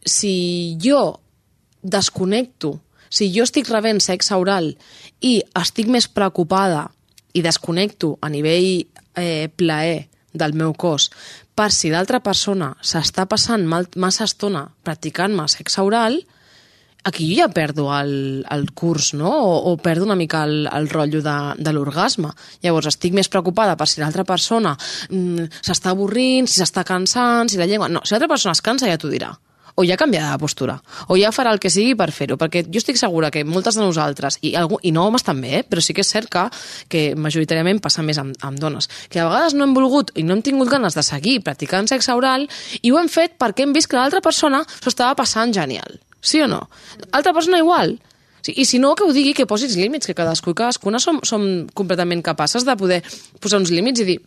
si 0.06 0.36
jo 0.84 1.04
desconnecto, 1.84 2.78
si 3.14 3.30
jo 3.34 3.46
estic 3.46 3.70
rebent 3.70 4.02
sexe 4.02 4.36
oral 4.40 4.72
i 5.22 5.38
estic 5.60 5.90
més 5.92 6.08
preocupada 6.10 6.88
i 7.34 7.44
desconnecto 7.46 8.16
a 8.22 8.30
nivell 8.30 8.86
eh, 9.16 9.50
plaer 9.56 10.08
del 10.34 10.56
meu 10.58 10.74
cos 10.74 11.12
per 11.54 11.70
si 11.72 11.92
l'altra 11.94 12.20
persona 12.26 12.72
s'està 12.82 13.28
passant 13.30 13.66
mal, 13.70 13.86
massa 13.96 14.26
estona 14.26 14.66
practicant-me 14.86 15.46
sexe 15.52 15.84
oral, 15.86 16.18
aquí 17.04 17.28
jo 17.30 17.44
ja 17.44 17.50
perdo 17.54 17.90
el, 17.94 18.46
el 18.50 18.66
curs, 18.74 19.12
no? 19.14 19.30
O, 19.30 19.54
o 19.72 19.78
perdo 19.78 20.08
una 20.08 20.18
mica 20.18 20.44
el, 20.48 20.68
el 20.72 20.90
rotllo 20.90 21.22
de, 21.22 21.38
de 21.60 21.74
l'orgasme. 21.76 22.32
Llavors 22.64 22.90
estic 22.94 23.14
més 23.14 23.30
preocupada 23.30 23.78
per 23.78 23.90
si 23.92 24.02
l'altra 24.02 24.26
persona 24.26 24.74
mm, 24.74 25.50
s'està 25.62 25.94
avorrint, 25.94 26.50
si 26.50 26.62
s'està 26.62 26.86
cansant, 26.88 27.52
si 27.52 27.62
la 27.62 27.70
llengua... 27.70 27.92
No, 27.92 28.02
si 28.04 28.16
l'altra 28.16 28.32
persona 28.34 28.58
es 28.58 28.66
cansa 28.66 28.90
ja 28.90 28.98
t'ho 28.98 29.12
dirà 29.14 29.34
o 29.76 29.86
ja 29.88 29.98
canviarà 29.98 30.32
de 30.34 30.40
postura, 30.42 30.78
o 31.08 31.18
ja 31.18 31.32
farà 31.34 31.54
el 31.54 31.60
que 31.62 31.72
sigui 31.74 31.96
per 31.98 32.12
fer-ho, 32.14 32.38
perquè 32.38 32.64
jo 32.68 32.82
estic 32.82 33.00
segura 33.00 33.32
que 33.34 33.44
moltes 33.48 33.78
de 33.80 33.82
nosaltres, 33.82 34.38
i, 34.42 34.54
algú, 34.60 34.78
i 34.86 34.94
no 34.94 35.08
homes 35.08 35.26
també, 35.26 35.60
eh, 35.60 35.64
però 35.66 35.82
sí 35.82 35.96
que 35.98 36.06
és 36.06 36.12
cert 36.14 36.30
que, 36.30 36.46
que 36.90 37.04
majoritàriament 37.18 37.82
passa 37.82 38.06
més 38.06 38.20
amb, 38.22 38.38
amb 38.46 38.62
dones, 38.62 38.90
que 39.10 39.22
a 39.22 39.28
vegades 39.30 39.58
no 39.58 39.66
hem 39.66 39.74
volgut 39.74 40.14
i 40.16 40.26
no 40.28 40.38
hem 40.38 40.46
tingut 40.46 40.70
ganes 40.70 40.98
de 40.98 41.04
seguir 41.06 41.40
practicant 41.46 41.90
sexe 41.90 42.14
oral 42.14 42.48
i 42.82 42.92
ho 42.92 43.00
hem 43.02 43.10
fet 43.10 43.38
perquè 43.42 43.66
hem 43.66 43.74
vist 43.74 43.90
que 43.90 43.98
l'altra 43.98 44.22
persona 44.22 44.64
s'ho 44.80 44.92
estava 44.94 45.18
passant 45.18 45.54
genial. 45.56 46.00
Sí 46.24 46.40
o 46.42 46.48
no? 46.48 46.62
L'altra 47.12 47.34
persona 47.34 47.60
igual. 47.60 47.98
Sí, 48.44 48.54
I 48.60 48.66
si 48.68 48.80
no, 48.80 48.94
que 48.96 49.06
ho 49.08 49.12
digui, 49.16 49.34
que 49.34 49.48
posis 49.48 49.76
límits, 49.80 50.08
que 50.08 50.16
cadascú 50.16 50.52
i 50.52 50.58
cadascuna 50.60 51.00
som, 51.00 51.22
som 51.24 51.44
completament 51.74 52.22
capaces 52.24 52.66
de 52.68 52.76
poder 52.80 53.02
posar 53.40 53.62
uns 53.64 53.72
límits 53.72 54.04
i 54.04 54.08
dir 54.08 54.18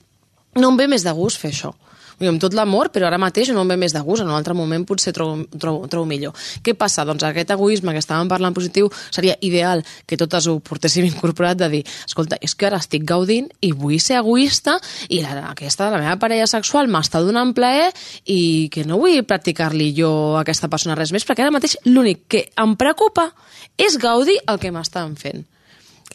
no 0.57 0.71
em 0.73 0.79
ve 0.81 0.87
més 0.89 1.05
de 1.05 1.13
gust 1.13 1.41
fer 1.41 1.53
això. 1.53 1.75
Vull 2.17 2.25
dir, 2.25 2.31
amb 2.33 2.41
tot 2.41 2.55
l'amor, 2.57 2.89
però 2.95 3.11
ara 3.11 3.19
mateix 3.21 3.51
no 3.53 3.61
em 3.61 3.73
ve 3.75 3.77
més 3.77 3.93
de 3.93 4.01
gust, 4.01 4.23
en 4.25 4.31
un 4.31 4.37
altre 4.37 4.55
moment 4.57 4.87
potser 4.89 5.13
trobo, 5.13 5.43
trobo, 5.61 5.85
trobo 5.93 6.09
millor. 6.09 6.33
Què 6.65 6.73
passa? 6.73 7.05
Doncs 7.05 7.27
aquest 7.29 7.51
egoisme 7.53 7.93
que 7.93 8.01
estàvem 8.01 8.31
parlant 8.31 8.57
positiu 8.57 8.89
seria 9.11 9.35
ideal 9.45 9.83
que 10.09 10.17
totes 10.17 10.49
ho 10.49 10.57
portéssim 10.65 11.05
incorporat 11.11 11.61
de 11.61 11.69
dir, 11.75 11.83
escolta, 12.09 12.39
és 12.41 12.55
que 12.57 12.71
ara 12.71 12.81
estic 12.81 13.05
gaudint 13.05 13.51
i 13.61 13.75
vull 13.77 14.01
ser 14.01 14.17
egoista 14.23 14.79
i 15.13 15.21
la, 15.25 15.51
aquesta, 15.51 15.91
la 15.93 16.01
meva 16.01 16.17
parella 16.23 16.47
sexual 16.49 16.89
m'està 16.89 17.21
donant 17.25 17.53
plaer 17.57 17.91
i 18.33 18.71
que 18.73 18.87
no 18.89 19.01
vull 19.03 19.21
practicar-li 19.29 19.91
jo 19.97 20.13
a 20.37 20.41
aquesta 20.41 20.73
persona 20.73 20.97
res 20.97 21.13
més, 21.13 21.27
perquè 21.29 21.45
ara 21.45 21.53
mateix 21.53 21.77
l'únic 21.85 22.25
que 22.33 22.47
em 22.57 22.73
preocupa 22.81 23.29
és 23.77 24.01
gaudir 24.01 24.39
el 24.49 24.63
que 24.63 24.73
m'estan 24.73 25.21
fent. 25.21 25.45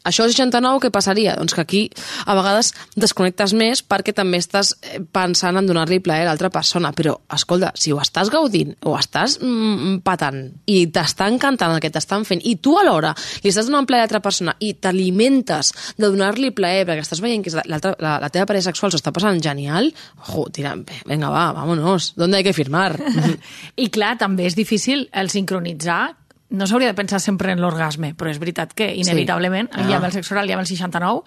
Això 0.08 0.26
69 0.26 0.82
què 0.82 0.90
passaria? 0.94 1.36
Doncs 1.38 1.54
que 1.54 1.62
aquí 1.62 1.82
a 2.26 2.36
vegades 2.38 2.72
desconnectes 2.98 3.54
més 3.58 3.84
perquè 3.86 4.16
també 4.18 4.40
estàs 4.42 4.74
eh, 4.82 5.02
pensant 5.14 5.60
en 5.60 5.68
donar-li 5.70 6.00
plaer 6.02 6.26
a 6.26 6.32
l'altra 6.32 6.50
persona. 6.54 6.94
Però, 6.98 7.16
escolta, 7.34 7.72
si 7.78 7.94
ho 7.94 8.00
estàs 8.02 8.32
gaudint 8.34 8.74
o 8.88 8.96
estàs 8.98 9.38
mm, 9.42 10.02
patant 10.06 10.42
i 10.72 10.86
t'està 10.94 11.28
encantant 11.32 11.76
el 11.76 11.84
que 11.84 11.92
t'estan 11.94 12.26
fent 12.26 12.42
i 12.48 12.56
tu 12.58 12.76
alhora 12.80 13.14
li 13.44 13.52
estàs 13.52 13.70
donant 13.70 13.88
plaer 13.90 14.02
a 14.02 14.06
l'altra 14.06 14.24
persona 14.24 14.56
i 14.60 14.74
t'alimentes 14.82 15.72
de 15.98 16.08
donar-li 16.08 16.52
plaer 16.56 16.88
perquè 16.90 17.06
estàs 17.06 17.22
veient 17.22 17.46
que 17.46 17.54
la, 17.58 17.80
la, 18.02 18.32
teva 18.34 18.48
parella 18.50 18.70
sexual 18.70 18.92
s'ho 18.92 19.02
està 19.02 19.14
passant 19.14 19.38
genial, 19.44 19.92
jo, 20.30 20.48
tira, 20.54 20.74
venga, 21.06 21.30
va, 21.30 21.52
vámonos, 21.54 22.14
¿dónde 22.16 22.38
hay 22.38 22.44
que 22.44 22.54
firmar? 22.58 22.98
I 23.84 23.90
clar, 23.94 24.16
també 24.22 24.50
és 24.50 24.58
difícil 24.58 25.08
el 25.14 25.30
sincronitzar 25.34 26.21
no 26.52 26.68
s'hauria 26.68 26.92
de 26.92 26.98
pensar 26.98 27.20
sempre 27.24 27.52
en 27.56 27.62
l'orgasme, 27.64 28.14
però 28.16 28.30
és 28.32 28.40
veritat 28.42 28.74
que 28.76 28.90
inevitablement 28.96 29.70
sí. 29.72 29.80
Ah. 29.80 29.88
ja 29.90 29.98
amb 29.98 30.06
el 30.10 30.12
sexe 30.16 30.34
oral, 30.36 30.48
ja 30.52 30.58
amb 30.58 30.66
el 30.66 30.68
69, 30.68 31.22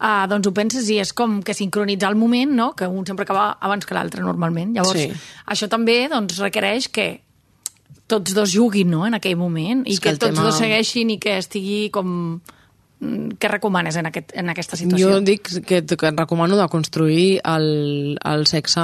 uh, 0.00 0.26
doncs 0.30 0.46
ho 0.46 0.52
penses 0.54 0.88
i 0.92 0.98
és 1.02 1.12
com 1.16 1.38
que 1.42 1.54
sincronitzar 1.56 2.10
el 2.12 2.16
moment, 2.20 2.52
no? 2.54 2.74
que 2.76 2.86
un 2.86 3.06
sempre 3.08 3.24
acaba 3.24 3.56
abans 3.60 3.86
que 3.88 3.94
l'altre 3.96 4.22
normalment. 4.22 4.74
Llavors, 4.76 5.00
Sí. 5.00 5.10
això 5.46 5.68
també 5.68 6.08
doncs, 6.12 6.38
requereix 6.38 6.88
que 6.92 7.22
tots 8.06 8.32
dos 8.34 8.52
juguin 8.52 8.90
no? 8.90 9.06
en 9.06 9.14
aquell 9.14 9.36
moment 9.36 9.82
i 9.86 9.92
És 9.96 10.00
que 10.00 10.10
que, 10.12 10.16
tots 10.18 10.34
tema- 10.34 10.44
dos 10.46 10.56
segueixin 10.58 11.10
i 11.10 11.18
que 11.18 11.38
estigui 11.38 11.90
com... 11.90 12.40
Què 12.98 13.46
recomanes 13.50 13.94
en, 14.00 14.08
aquest, 14.10 14.32
en 14.34 14.50
aquesta 14.50 14.74
situació? 14.74 15.12
Jo 15.12 15.18
dic 15.22 15.44
que, 15.62 15.82
que 15.86 16.08
et 16.10 16.18
recomano 16.18 16.56
de 16.58 16.66
construir 16.72 17.38
el, 17.46 18.18
el 18.26 18.42
sexe 18.50 18.82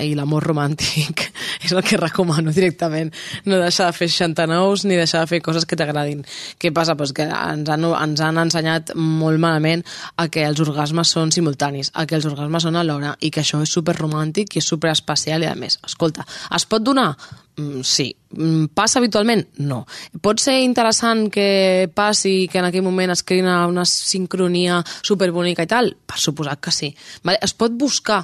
i 0.00 0.14
l'amor 0.16 0.46
romàntic. 0.48 1.26
és 1.64 1.74
el 1.76 1.82
que 1.84 2.00
recomano 2.00 2.54
directament. 2.56 3.12
No 3.44 3.60
deixar 3.60 3.90
de 3.90 3.98
fer 3.98 4.08
69 4.08 4.88
ni 4.88 4.96
deixar 4.96 5.26
de 5.26 5.30
fer 5.34 5.42
coses 5.44 5.68
que 5.68 5.76
t'agradin. 5.76 6.24
Què 6.56 6.72
passa? 6.72 6.96
Pues 6.96 7.12
que 7.12 7.28
ens 7.28 7.68
han, 7.68 7.84
ens 7.92 8.24
han 8.24 8.40
ensenyat 8.40 8.94
molt 8.96 9.42
malament 9.42 9.84
a 10.16 10.30
que 10.32 10.46
els 10.48 10.64
orgasmes 10.64 11.12
són 11.12 11.34
simultanis, 11.34 11.92
a 11.92 12.06
que 12.08 12.16
els 12.16 12.28
orgasmes 12.32 12.64
són 12.64 12.80
alhora 12.80 13.16
i 13.20 13.30
que 13.30 13.44
això 13.44 13.60
és 13.60 13.72
super 13.72 13.98
romàntic 14.00 14.56
i 14.56 14.64
és 14.64 14.72
super 14.72 14.92
especial 14.96 15.44
i 15.44 15.52
a 15.52 15.56
més, 15.58 15.76
escolta, 15.84 16.24
es 16.56 16.64
pot 16.64 16.84
donar? 16.84 17.12
Mm, 17.56 17.82
sí. 17.82 18.16
Mm, 18.30 18.70
Passa 18.72 18.98
habitualment? 18.98 19.44
No. 19.60 19.82
Pot 20.24 20.40
ser 20.40 20.54
interessant 20.64 21.26
que 21.30 21.90
passi 21.92 22.48
que 22.48 22.62
en 22.62 22.64
aquell 22.64 22.84
moment 22.84 23.12
es 23.12 23.20
creï 23.28 23.42
una, 23.44 23.84
sincronia 23.84 24.78
superbonica 25.04 25.66
i 25.66 25.68
tal? 25.68 25.92
Per 26.08 26.16
suposat 26.16 26.62
que 26.64 26.72
sí. 26.72 26.88
Vale? 27.26 27.36
Es 27.44 27.52
pot 27.52 27.74
buscar 27.76 28.22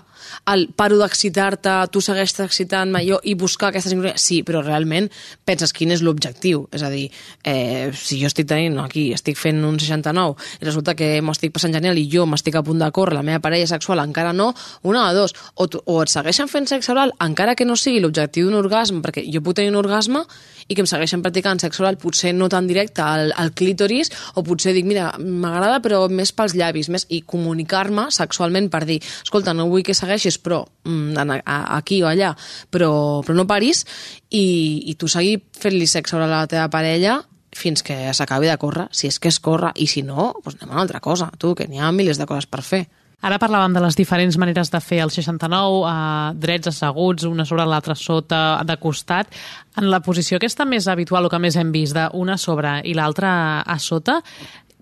el 0.49 0.70
paro 0.76 0.97
d'excitar-te, 1.00 1.75
tu 1.92 2.00
segueixes 2.04 2.40
excitant-me 2.47 3.02
jo 3.04 3.18
i 3.28 3.35
buscar 3.37 3.68
aquesta 3.68 3.92
sincronia? 3.92 4.16
Sí, 4.16 4.40
però 4.49 4.62
realment 4.64 5.11
penses 5.44 5.75
quin 5.76 5.92
és 5.92 6.00
l'objectiu. 6.04 6.64
És 6.73 6.82
a 6.82 6.88
dir, 6.88 7.11
eh, 7.44 7.92
si 7.92 8.23
jo 8.23 8.32
estic 8.32 8.49
tenint 8.49 8.78
aquí, 8.80 9.11
estic 9.12 9.37
fent 9.37 9.61
un 9.64 9.76
69 9.78 10.40
i 10.62 10.64
resulta 10.64 10.97
que 10.97 11.20
m'ho 11.20 11.37
estic 11.37 11.52
passant 11.52 11.75
genial 11.76 12.00
i 12.00 12.08
jo 12.08 12.25
m'estic 12.25 12.56
a 12.56 12.64
punt 12.64 12.80
de 12.80 12.90
córrer, 12.97 13.18
la 13.18 13.26
meva 13.26 13.44
parella 13.44 13.68
sexual 13.68 14.00
encara 14.00 14.32
no, 14.32 14.54
una 14.88 15.04
de 15.12 15.20
dos, 15.20 15.37
o, 15.54 15.68
o 15.68 16.00
et 16.02 16.08
segueixen 16.08 16.49
fent 16.49 16.66
sexe 16.66 16.92
oral 16.97 17.12
encara 17.20 17.54
que 17.54 17.68
no 17.68 17.76
sigui 17.76 18.00
l'objectiu 18.00 18.49
d'un 18.49 18.58
orgasme, 18.62 19.02
perquè 19.04 19.17
jo 19.26 19.42
puc 19.44 19.56
tenir 19.58 19.72
un 19.72 19.78
orgasme 19.80 20.25
i 20.68 20.76
que 20.76 20.84
em 20.84 20.88
segueixen 20.88 21.22
practicant 21.25 21.60
sexe 21.62 21.82
oral, 21.82 21.96
potser 22.00 22.34
no 22.37 22.48
tan 22.52 22.68
directe 22.68 23.02
al, 23.02 23.32
al 23.37 23.54
clítoris, 23.56 24.10
o 24.37 24.44
potser 24.44 24.75
dic, 24.76 24.87
mira, 24.88 25.10
m'agrada 25.18 25.80
però 25.84 26.02
més 26.12 26.32
pels 26.37 26.54
llavis, 26.58 26.90
més, 26.92 27.06
i 27.08 27.22
comunicar-me 27.25 28.08
sexualment 28.14 28.68
per 28.72 28.84
dir, 28.88 28.98
escolta, 29.25 29.56
no 29.56 29.68
vull 29.70 29.87
que 29.87 29.96
segueixis, 29.96 30.38
però 30.44 30.60
mm, 30.84 31.40
aquí 31.78 32.02
o 32.04 32.10
allà, 32.10 32.34
però, 32.70 32.92
però 33.25 33.38
no 33.38 33.48
paris, 33.48 33.84
i, 34.28 34.44
i 34.92 34.98
tu 35.00 35.08
seguir 35.08 35.40
fent-li 35.56 35.88
sexe 35.88 36.18
oral 36.18 36.32
a 36.34 36.44
la 36.44 36.52
teva 36.52 36.68
parella 36.72 37.22
fins 37.58 37.82
que 37.82 37.96
s'acabi 38.14 38.46
de 38.50 38.58
córrer, 38.60 38.87
si 38.92 39.08
és 39.08 39.18
que 39.18 39.32
es 39.32 39.40
corre, 39.40 39.72
i 39.76 39.88
si 39.90 40.04
no, 40.06 40.34
doncs 40.44 40.60
anem 40.60 40.70
a 40.70 40.76
una 40.76 40.84
altra 40.84 41.00
cosa, 41.00 41.30
tu, 41.40 41.54
que 41.56 41.66
n'hi 41.66 41.80
ha 41.80 41.90
milers 41.92 42.20
de 42.20 42.28
coses 42.28 42.46
per 42.46 42.62
fer. 42.62 42.84
Ara 43.20 43.40
parlàvem 43.42 43.75
de 43.75 43.82
les 43.82 43.96
diferents 43.98 44.37
maneres 44.38 44.70
de 44.70 44.78
fer 44.78 45.00
el 45.02 45.10
69, 45.10 45.80
eh, 45.90 46.37
drets 46.38 46.70
asseguts, 46.70 47.26
una 47.26 47.44
sobre 47.44 47.66
l'altra 47.66 47.96
sota, 47.98 48.62
de 48.64 48.76
costat. 48.78 49.34
En 49.76 49.90
la 49.90 49.98
posició 50.00 50.38
aquesta 50.38 50.64
més 50.64 50.87
habitual 50.87 51.26
o 51.26 51.32
que 51.32 51.42
més 51.42 51.56
hem 51.56 51.72
vist, 51.75 51.98
d'una 51.98 52.38
sobre 52.38 52.78
i 52.87 52.94
l'altra 52.94 53.62
a 53.66 53.78
sota, 53.82 54.20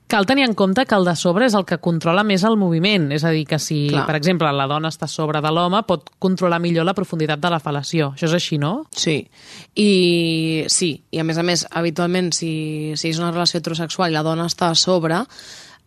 cal 0.07 0.27
tenir 0.27 0.45
en 0.45 0.55
compte 0.55 0.85
que 0.87 0.95
el 0.95 1.05
de 1.05 1.17
sobre 1.17 1.47
és 1.47 1.55
el 1.59 1.65
que 1.67 1.79
controla 1.83 2.23
més 2.25 2.45
el 2.45 2.57
moviment. 2.61 3.09
És 3.17 3.25
a 3.25 3.33
dir, 3.35 3.45
que 3.49 3.59
si, 3.59 3.87
Clar. 3.91 4.05
per 4.07 4.17
exemple, 4.19 4.53
la 4.53 4.69
dona 4.71 4.93
està 4.93 5.09
sobre 5.11 5.41
de 5.43 5.51
l'home, 5.51 5.83
pot 5.89 6.13
controlar 6.23 6.61
millor 6.63 6.87
la 6.87 6.95
profunditat 6.95 7.41
de 7.43 7.51
la 7.51 7.61
fal·lació. 7.63 8.13
Això 8.15 8.29
és 8.29 8.37
així, 8.39 8.59
no? 8.63 8.87
Sí, 8.95 9.19
i 9.75 10.65
sí, 10.69 10.93
i 11.11 11.23
a 11.23 11.25
més 11.25 11.39
a 11.41 11.47
més, 11.47 11.67
habitualment, 11.73 12.33
si, 12.37 12.95
si 12.97 13.11
és 13.11 13.23
una 13.23 13.33
relació 13.33 13.59
heterosexual 13.61 14.13
i 14.13 14.19
la 14.19 14.27
dona 14.27 14.47
està 14.47 14.71
a 14.71 14.79
sobre, 14.79 15.25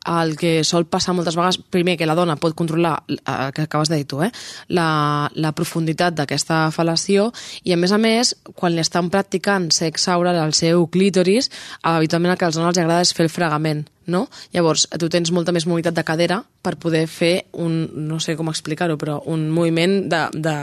el 0.08 0.36
que 0.39 0.63
sol 0.63 0.86
passar 0.88 1.13
moltes 1.13 1.36
vegades, 1.36 1.60
primer 1.70 1.98
que 1.98 2.08
la 2.08 2.15
dona 2.15 2.38
pot 2.39 2.56
controlar, 2.56 3.03
eh, 3.08 3.20
el 3.25 3.53
que 3.53 3.68
acabes 3.68 3.89
de 3.89 4.00
dir 4.00 4.08
tu, 4.08 4.22
eh, 4.24 4.32
la, 4.68 5.29
la 5.36 5.53
profunditat 5.53 6.15
d'aquesta 6.15 6.70
fal·lació 6.75 7.29
i 7.63 7.74
a 7.74 7.77
més 7.77 7.91
a 7.91 8.00
més, 8.01 8.36
quan 8.56 8.74
li 8.74 8.84
estan 8.84 9.10
practicant 9.10 9.70
sexe 9.75 10.15
oral 10.15 10.39
al 10.39 10.53
seu 10.53 10.88
clítoris, 10.88 11.51
habitualment 11.84 12.34
el 12.34 12.38
que 12.39 12.50
als 12.50 12.56
dones 12.56 12.74
els 12.74 12.84
agrada 12.84 13.06
és 13.06 13.13
fer 13.13 13.27
el 13.27 13.34
fregament, 13.34 13.86
no? 14.10 14.25
Llavors, 14.56 14.88
tu 15.00 15.10
tens 15.12 15.32
molta 15.36 15.54
més 15.56 15.68
mobilitat 15.70 15.96
de 15.96 16.04
cadera 16.08 16.42
per 16.62 16.75
poder 16.82 17.06
fer 17.08 17.46
un, 17.62 17.78
no 18.10 18.20
sé 18.20 18.36
com 18.36 18.50
explicar-ho, 18.51 18.98
però 19.00 19.20
un 19.32 19.48
moviment 19.54 20.10
de, 20.12 20.22
de, 20.34 20.56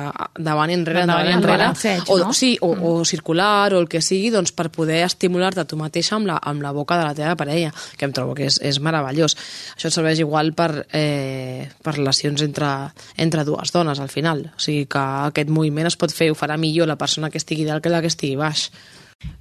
davant 0.43 0.71
i 0.71 0.76
enrere, 0.76 1.07
Endavant 1.07 1.25
endavant 1.25 1.31
i 1.31 1.37
enrere. 1.38 1.57
balanceig, 1.57 2.11
o, 2.12 2.19
no? 2.21 2.33
sí, 2.37 2.53
o, 2.61 2.73
o 2.75 3.05
circular 3.09 3.73
o 3.75 3.81
el 3.81 3.88
que 3.88 4.03
sigui, 4.05 4.31
doncs 4.35 4.53
per 4.57 4.69
poder 4.75 5.00
estimular-te 5.07 5.65
tu 5.71 5.79
mateixa 5.81 6.17
amb 6.19 6.29
la, 6.29 6.37
amb 6.43 6.65
la 6.65 6.75
boca 6.76 6.99
de 7.00 7.07
la 7.07 7.15
teva 7.17 7.37
parella, 7.38 7.73
que 7.97 8.05
em 8.09 8.12
trobo 8.17 8.37
que 8.37 8.50
és, 8.50 8.61
és 8.61 8.81
meravellós. 8.85 9.37
Això 9.76 9.88
et 9.88 9.97
serveix 9.97 10.21
igual 10.21 10.53
per, 10.59 10.87
eh, 10.93 11.69
per 11.83 11.97
relacions 11.97 12.45
entre, 12.45 12.73
entre 13.17 13.47
dues 13.49 13.73
dones, 13.73 14.00
al 14.03 14.12
final. 14.12 14.47
O 14.53 14.61
sigui 14.61 14.85
que 14.91 15.03
aquest 15.31 15.50
moviment 15.50 15.88
es 15.88 15.97
pot 15.97 16.12
fer, 16.12 16.31
ho 16.31 16.38
farà 16.38 16.59
millor 16.61 16.91
la 16.91 17.00
persona 17.00 17.31
que 17.31 17.41
estigui 17.41 17.65
dalt 17.65 17.85
que 17.85 17.93
la 17.93 18.03
que 18.05 18.12
estigui 18.12 18.37
baix. 18.37 18.69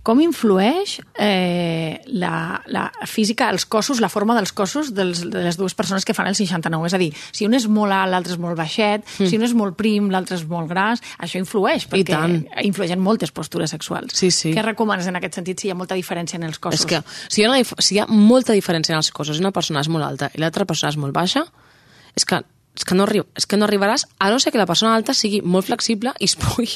Com 0.06 0.20
influeix 0.22 1.00
eh, 1.18 1.98
la, 2.14 2.62
la 2.70 2.84
física, 3.10 3.48
els 3.50 3.66
cossos, 3.66 4.02
la 4.04 4.10
forma 4.14 4.36
dels 4.38 4.54
cossos 4.54 4.92
dels, 4.94 5.24
de 5.34 5.42
les 5.48 5.58
dues 5.58 5.74
persones 5.74 6.06
que 6.06 6.14
fan 6.14 6.30
el 6.30 6.38
69? 6.38 6.92
És 6.92 6.94
a 6.94 7.02
dir, 7.02 7.10
si 7.34 7.48
un 7.48 7.58
és 7.58 7.66
molt 7.66 7.96
alt, 7.96 8.14
l'altre 8.14 8.36
és 8.36 8.42
molt 8.42 8.58
baixet, 8.60 9.02
mm. 9.02 9.32
si 9.32 9.40
un 9.40 9.48
és 9.48 9.56
molt 9.58 9.78
prim, 9.80 10.12
l'altre 10.14 10.38
és 10.38 10.46
molt 10.50 10.70
gras, 10.70 11.02
això 11.18 11.42
influeix, 11.42 11.88
perquè 11.90 12.14
tant. 12.14 12.38
influeix 12.62 12.94
en 12.94 13.02
moltes 13.02 13.34
postures 13.34 13.74
sexuals. 13.74 14.14
Sí, 14.14 14.30
sí. 14.30 14.54
Què 14.54 14.62
recomanes 14.66 15.10
en 15.10 15.18
aquest 15.18 15.42
sentit 15.42 15.62
si 15.64 15.72
hi 15.72 15.74
ha 15.74 15.80
molta 15.80 15.98
diferència 15.98 16.38
en 16.38 16.46
els 16.52 16.62
cossos? 16.62 16.86
És 16.86 16.90
que 16.90 17.02
si 17.26 17.42
hi, 17.42 17.48
ha 17.48 17.54
una, 17.54 17.62
si 17.66 17.98
hi 17.98 18.04
ha 18.04 18.10
molta 18.12 18.54
diferència 18.54 18.94
en 18.94 19.02
els 19.02 19.10
cossos 19.16 19.42
una 19.42 19.54
persona 19.56 19.82
és 19.82 19.90
molt 19.90 20.06
alta 20.06 20.30
i 20.36 20.44
l'altra 20.44 20.70
persona 20.70 20.94
és 20.94 21.02
molt 21.02 21.18
baixa, 21.18 21.48
és 22.16 22.30
que, 22.30 22.46
és, 22.76 22.84
que 22.84 22.98
no 22.98 23.08
arri 23.08 23.24
és 23.38 23.48
que 23.48 23.58
no 23.60 23.68
arribaràs, 23.68 24.06
a 24.20 24.30
no 24.34 24.40
ser 24.40 24.52
que 24.54 24.62
la 24.62 24.68
persona 24.70 24.96
alta 24.96 25.16
sigui 25.16 25.42
molt 25.42 25.70
flexible 25.70 26.14
i 26.20 26.30
es 26.30 26.36
pugui, 26.40 26.70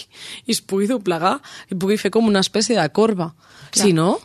i 0.48 0.56
es 0.56 0.62
pugui 0.62 0.90
doblegar 0.90 1.38
i 1.70 1.78
pugui 1.78 2.00
fer 2.02 2.14
com 2.16 2.28
una 2.28 2.44
espècie 2.46 2.78
de 2.80 2.88
corba. 2.96 3.34
Clar. 3.70 3.86
Si 3.86 3.94
no, 3.94 4.16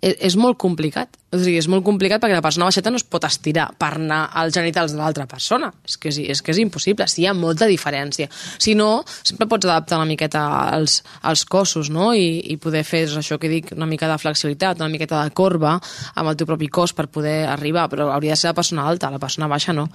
és, 0.00 0.16
és 0.30 0.36
molt 0.38 0.58
complicat. 0.60 1.16
O 1.34 1.38
sigui, 1.40 1.56
és 1.58 1.66
molt 1.68 1.84
complicat 1.84 2.22
perquè 2.22 2.36
la 2.36 2.44
persona 2.44 2.68
baixeta 2.68 2.92
no 2.92 3.00
es 3.00 3.04
pot 3.04 3.24
estirar 3.26 3.66
per 3.80 3.90
anar 3.96 4.20
als 4.40 4.54
genitals 4.56 4.94
de 4.94 5.00
l'altra 5.00 5.26
persona. 5.28 5.72
És 5.86 5.96
que, 6.00 6.12
és, 6.12 6.20
és 6.36 6.42
que 6.44 6.52
és 6.54 6.60
impossible, 6.62 7.08
si 7.10 7.24
hi 7.24 7.26
ha 7.28 7.34
molta 7.36 7.68
diferència. 7.70 8.30
Si 8.32 8.76
no, 8.78 9.02
sempre 9.22 9.48
pots 9.50 9.66
adaptar 9.66 9.98
una 10.00 10.08
miqueta 10.08 10.44
als, 10.76 11.00
als 11.26 11.44
cossos, 11.48 11.90
no? 11.92 12.12
I, 12.14 12.38
i 12.52 12.58
poder 12.62 12.84
fer 12.86 13.06
doncs, 13.06 13.18
això 13.24 13.40
que 13.42 13.50
dic, 13.52 13.74
una 13.76 13.88
mica 13.90 14.08
de 14.10 14.20
flexibilitat, 14.22 14.80
una 14.80 14.92
miqueta 14.92 15.24
de 15.24 15.34
corba 15.36 15.76
amb 16.14 16.30
el 16.30 16.38
teu 16.38 16.48
propi 16.48 16.70
cos 16.72 16.94
per 16.96 17.08
poder 17.12 17.42
arribar, 17.50 17.88
però 17.92 18.10
hauria 18.14 18.36
de 18.36 18.40
ser 18.40 18.52
la 18.52 18.58
persona 18.60 18.86
alta, 18.86 19.12
la 19.12 19.22
persona 19.22 19.50
baixa 19.50 19.76
no. 19.76 19.90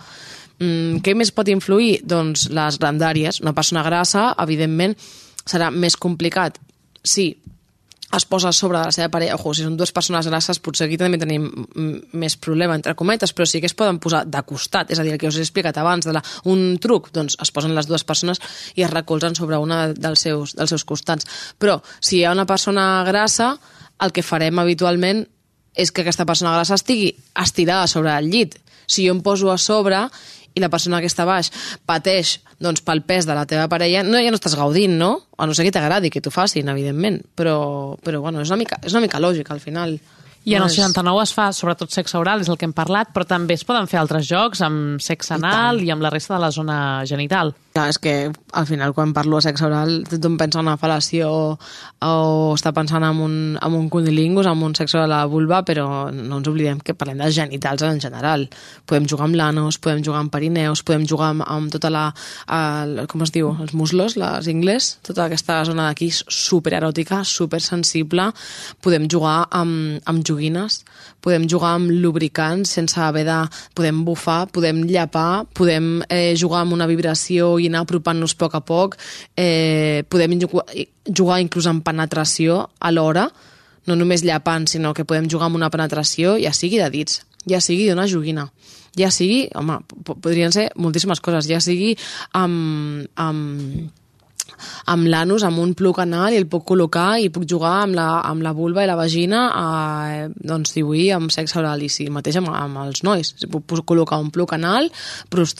Mm, 0.59 1.01
què 1.05 1.15
més 1.15 1.31
pot 1.31 1.47
influir? 1.49 2.01
Doncs 2.03 2.49
les 2.53 2.79
grandàries. 2.81 3.41
Una 3.41 3.55
persona 3.57 3.85
grassa, 3.87 4.31
evidentment, 4.41 4.97
serà 5.45 5.71
més 5.71 5.97
complicat 5.97 6.59
si 7.03 7.31
es 8.11 8.25
posa 8.25 8.49
a 8.49 8.51
sobre 8.51 8.77
de 8.77 8.85
la 8.85 8.91
seva 8.91 9.09
parella, 9.09 9.37
ojo, 9.39 9.53
si 9.55 9.63
són 9.63 9.77
dues 9.79 9.93
persones 9.95 10.27
grasses, 10.27 10.59
potser 10.59 10.87
aquí 10.87 10.97
també 10.99 11.19
tenim 11.19 11.45
més 12.11 12.35
problema, 12.35 12.75
entre 12.75 12.95
cometes, 12.99 13.31
però 13.31 13.47
sí 13.47 13.61
que 13.63 13.69
es 13.71 13.75
poden 13.77 14.01
posar 14.03 14.25
de 14.27 14.41
costat, 14.47 14.91
és 14.91 14.99
a 14.99 15.05
dir, 15.07 15.13
el 15.15 15.21
que 15.21 15.29
us 15.31 15.37
he 15.39 15.45
explicat 15.45 15.79
abans, 15.79 16.05
de 16.05 16.15
la, 16.17 16.23
un 16.51 16.75
truc, 16.83 17.07
doncs 17.15 17.37
es 17.41 17.53
posen 17.55 17.75
les 17.75 17.87
dues 17.87 18.03
persones 18.03 18.41
i 18.75 18.83
es 18.83 18.91
recolzen 18.91 19.37
sobre 19.39 19.59
una 19.63 19.85
dels 19.93 20.25
seus, 20.27 20.55
dels 20.59 20.75
seus 20.75 20.83
costats. 20.83 21.27
Però 21.57 21.79
si 21.99 22.19
hi 22.19 22.25
ha 22.25 22.35
una 22.35 22.47
persona 22.49 23.05
grassa, 23.07 23.53
el 24.01 24.11
que 24.11 24.25
farem 24.25 24.59
habitualment 24.59 25.23
és 25.79 25.91
que 25.91 26.03
aquesta 26.03 26.27
persona 26.27 26.51
grassa 26.57 26.75
estigui 26.75 27.13
estirada 27.39 27.87
sobre 27.87 28.11
el 28.17 28.27
llit. 28.27 28.57
Si 28.91 29.05
jo 29.07 29.15
em 29.15 29.21
poso 29.23 29.53
a 29.53 29.57
sobre 29.61 30.03
i 30.53 30.59
la 30.59 30.69
persona 30.69 30.99
que 30.99 31.07
està 31.07 31.25
baix 31.25 31.51
pateix 31.85 32.39
doncs, 32.59 32.81
pel 32.85 33.01
pes 33.07 33.25
de 33.25 33.33
la 33.37 33.45
teva 33.49 33.67
parella, 33.71 34.03
no, 34.03 34.19
ja 34.19 34.31
no 34.31 34.37
estàs 34.39 34.55
gaudint, 34.59 34.97
no? 34.99 35.13
A 35.37 35.47
no 35.47 35.53
ser 35.57 35.65
que 35.65 35.71
t'agradi 35.71 36.09
que 36.13 36.21
t'ho 36.21 36.31
facin, 36.31 36.67
evidentment, 36.69 37.21
però, 37.35 37.95
però 38.03 38.19
bueno, 38.21 38.41
és 38.41 38.49
una 38.51 38.57
mica, 38.61 38.77
és 38.83 38.93
una 38.93 39.01
mica 39.01 39.19
lògic 39.19 39.49
al 39.51 39.59
final. 39.63 39.99
I 40.43 40.55
en 40.55 40.63
el 40.63 40.69
és- 40.69 40.75
69 40.79 41.21
es 41.23 41.33
fa 41.33 41.51
sobretot 41.53 41.91
sexe 41.93 42.17
oral, 42.17 42.41
és 42.41 42.49
el 42.49 42.57
que 42.57 42.65
hem 42.65 42.73
parlat, 42.73 43.11
però 43.13 43.25
també 43.29 43.53
es 43.53 43.63
poden 43.63 43.87
fer 43.87 43.99
altres 43.99 44.25
jocs 44.27 44.61
amb 44.65 44.99
sexe 44.99 45.35
anal 45.35 45.81
i, 45.83 45.91
amb 45.93 46.01
la 46.01 46.09
resta 46.09 46.33
de 46.35 46.41
la 46.41 46.51
zona 46.51 47.03
genital. 47.05 47.53
Clar, 47.71 47.87
és 47.87 47.97
que 48.03 48.13
al 48.51 48.65
final 48.67 48.91
quan 48.91 49.13
parlo 49.15 49.37
de 49.39 49.45
sexe 49.45 49.63
oral 49.63 50.01
tothom 50.09 50.33
pensa 50.39 50.59
en 50.59 50.67
una 50.67 50.79
fal·lació 50.79 51.29
o, 51.31 52.11
està 52.51 52.73
pensant 52.75 53.05
en 53.07 53.21
un, 53.23 53.35
en 53.55 53.77
un 53.77 53.85
cunilingus, 53.93 54.49
en 54.49 54.65
un 54.67 54.75
sexe 54.75 54.99
de 54.99 55.07
la 55.07 55.21
vulva, 55.31 55.61
però 55.63 55.85
no 56.11 56.41
ens 56.41 56.49
oblidem 56.51 56.81
que 56.83 56.95
parlem 56.99 57.21
de 57.23 57.29
genitals 57.31 57.85
en 57.87 58.01
general. 58.03 58.43
Podem 58.83 59.07
jugar 59.07 59.29
amb 59.29 59.39
l'anos, 59.39 59.79
podem 59.79 60.03
jugar 60.03 60.19
amb 60.19 60.33
perineus, 60.33 60.83
podem 60.83 61.07
jugar 61.07 61.31
amb, 61.31 61.45
amb 61.47 61.71
tota 61.71 61.93
la... 61.93 62.03
El, 62.51 63.05
com 63.07 63.23
es 63.23 63.31
diu? 63.31 63.53
Els 63.63 63.71
muslos, 63.77 64.17
les 64.19 64.51
ingles, 64.51 64.97
tota 65.07 65.29
aquesta 65.29 65.61
zona 65.67 65.87
d'aquí 65.87 66.11
és 66.11 66.25
supereròtica, 66.27 67.21
supersensible. 67.23 68.33
Podem 68.83 69.07
jugar 69.07 69.45
amb, 69.47 70.01
amb 70.11 70.27
joguines, 70.27 70.81
podem 71.21 71.45
jugar 71.49 71.75
amb 71.77 71.91
lubricants 71.93 72.73
sense 72.77 72.97
haver 72.99 73.23
de... 73.27 73.37
Podem 73.77 74.01
bufar, 74.07 74.47
podem 74.51 74.83
llapar, 74.89 75.45
podem 75.57 76.01
eh, 76.09 76.33
jugar 76.37 76.63
amb 76.65 76.73
una 76.73 76.87
vibració 76.89 77.53
i 77.61 77.69
anar 77.69 77.85
apropant-nos 77.85 78.33
a 78.35 78.39
poc 78.41 78.57
a 78.57 78.61
poc, 78.65 78.97
eh, 79.37 80.03
podem 80.09 80.39
jugar, 80.41 80.65
jugar 81.07 81.39
inclús 81.43 81.69
amb 81.69 81.85
penetració 81.85 82.63
alhora, 82.79 83.27
no 83.87 83.95
només 83.97 84.21
llapant, 84.25 84.67
sinó 84.69 84.93
que 84.93 85.05
podem 85.05 85.29
jugar 85.29 85.47
amb 85.49 85.57
una 85.61 85.69
penetració, 85.73 86.35
ja 86.41 86.51
sigui 86.53 86.77
de 86.81 86.89
dits, 86.93 87.21
ja 87.49 87.61
sigui 87.61 87.87
d'una 87.89 88.05
joguina, 88.09 88.49
ja 88.97 89.07
sigui, 89.13 89.47
home, 89.57 89.79
po- 90.05 90.17
podrien 90.21 90.51
ser 90.53 90.67
moltíssimes 90.75 91.21
coses, 91.23 91.47
ja 91.49 91.57
sigui 91.63 91.95
amb, 92.37 93.07
amb, 93.15 93.89
amb 94.93 95.09
l'anus, 95.11 95.45
amb 95.47 95.61
un 95.61 95.73
plug 95.77 96.01
anal 96.03 96.33
i 96.33 96.39
el 96.39 96.47
puc 96.51 96.65
col·locar 96.71 97.19
i 97.21 97.29
puc 97.33 97.47
jugar 97.49 97.73
amb 97.85 97.97
la, 97.97 98.07
amb 98.27 98.45
la 98.45 98.53
vulva 98.57 98.85
i 98.85 98.89
la 98.89 98.97
vagina 98.99 99.43
a 99.55 99.65
doncs, 100.35 100.75
dibuir 100.77 101.11
amb 101.17 101.33
sexe 101.33 101.59
oral 101.59 101.83
i 101.83 101.89
sí, 101.91 102.07
el 102.09 102.15
mateix 102.15 102.39
amb, 102.41 102.51
amb 102.55 102.81
els 102.85 103.03
nois. 103.07 103.33
Si 103.37 103.49
Puc, 103.51 103.65
puc 103.67 103.83
col·locar 103.87 104.21
un 104.21 104.31
plug 104.31 104.53
anal, 104.55 104.87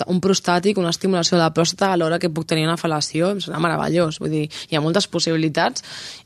un 0.07 0.21
prostàtic, 0.23 0.79
una 0.79 0.93
estimulació 0.93 1.37
de 1.37 1.43
la 1.43 1.51
pròstata 1.55 1.91
alhora 1.91 2.19
que 2.19 2.31
puc 2.31 2.47
tenir 2.47 2.67
una 2.67 2.79
fal·lació, 2.79 3.33
em 3.35 3.43
sembla 3.43 3.61
meravellós. 3.67 4.21
Vull 4.21 4.33
dir, 4.33 4.47
hi 4.69 4.77
ha 4.77 4.83
moltes 4.83 5.09
possibilitats 5.11 5.83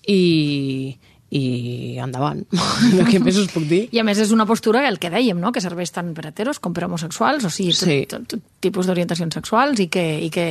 i, 0.08 0.96
i 1.36 1.98
endavant. 2.04 2.44
Què 3.12 3.20
més 3.24 3.38
us 3.42 3.50
puc 3.52 3.66
dir? 3.70 3.82
I 3.96 4.00
a 4.02 4.06
més 4.08 4.22
és 4.24 4.32
una 4.36 4.46
postura, 4.48 4.86
el 4.88 5.00
que 5.02 5.12
dèiem, 5.14 5.40
no? 5.42 5.52
que 5.56 5.64
serveix 5.64 5.92
tant 5.96 6.14
per 6.16 6.30
heteros 6.30 6.62
com 6.64 6.74
per 6.76 6.86
homosexuals, 6.88 7.44
o 7.48 7.52
sigui, 7.52 7.74
tot, 7.76 7.86
Sí. 7.90 8.00
tot, 8.12 8.26
tot 8.36 8.46
tipus 8.64 8.88
d'orientacions 8.88 9.36
sexuals 9.38 9.82
i 9.84 9.90
que, 9.92 10.06
i 10.26 10.32
que, 10.34 10.48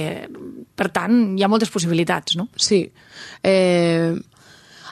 per 0.77 0.91
tant, 0.95 1.35
hi 1.39 1.43
ha 1.45 1.51
moltes 1.51 1.73
possibilitats, 1.75 2.37
no? 2.41 2.49
Sí. 2.57 2.85
Eh, 3.43 4.13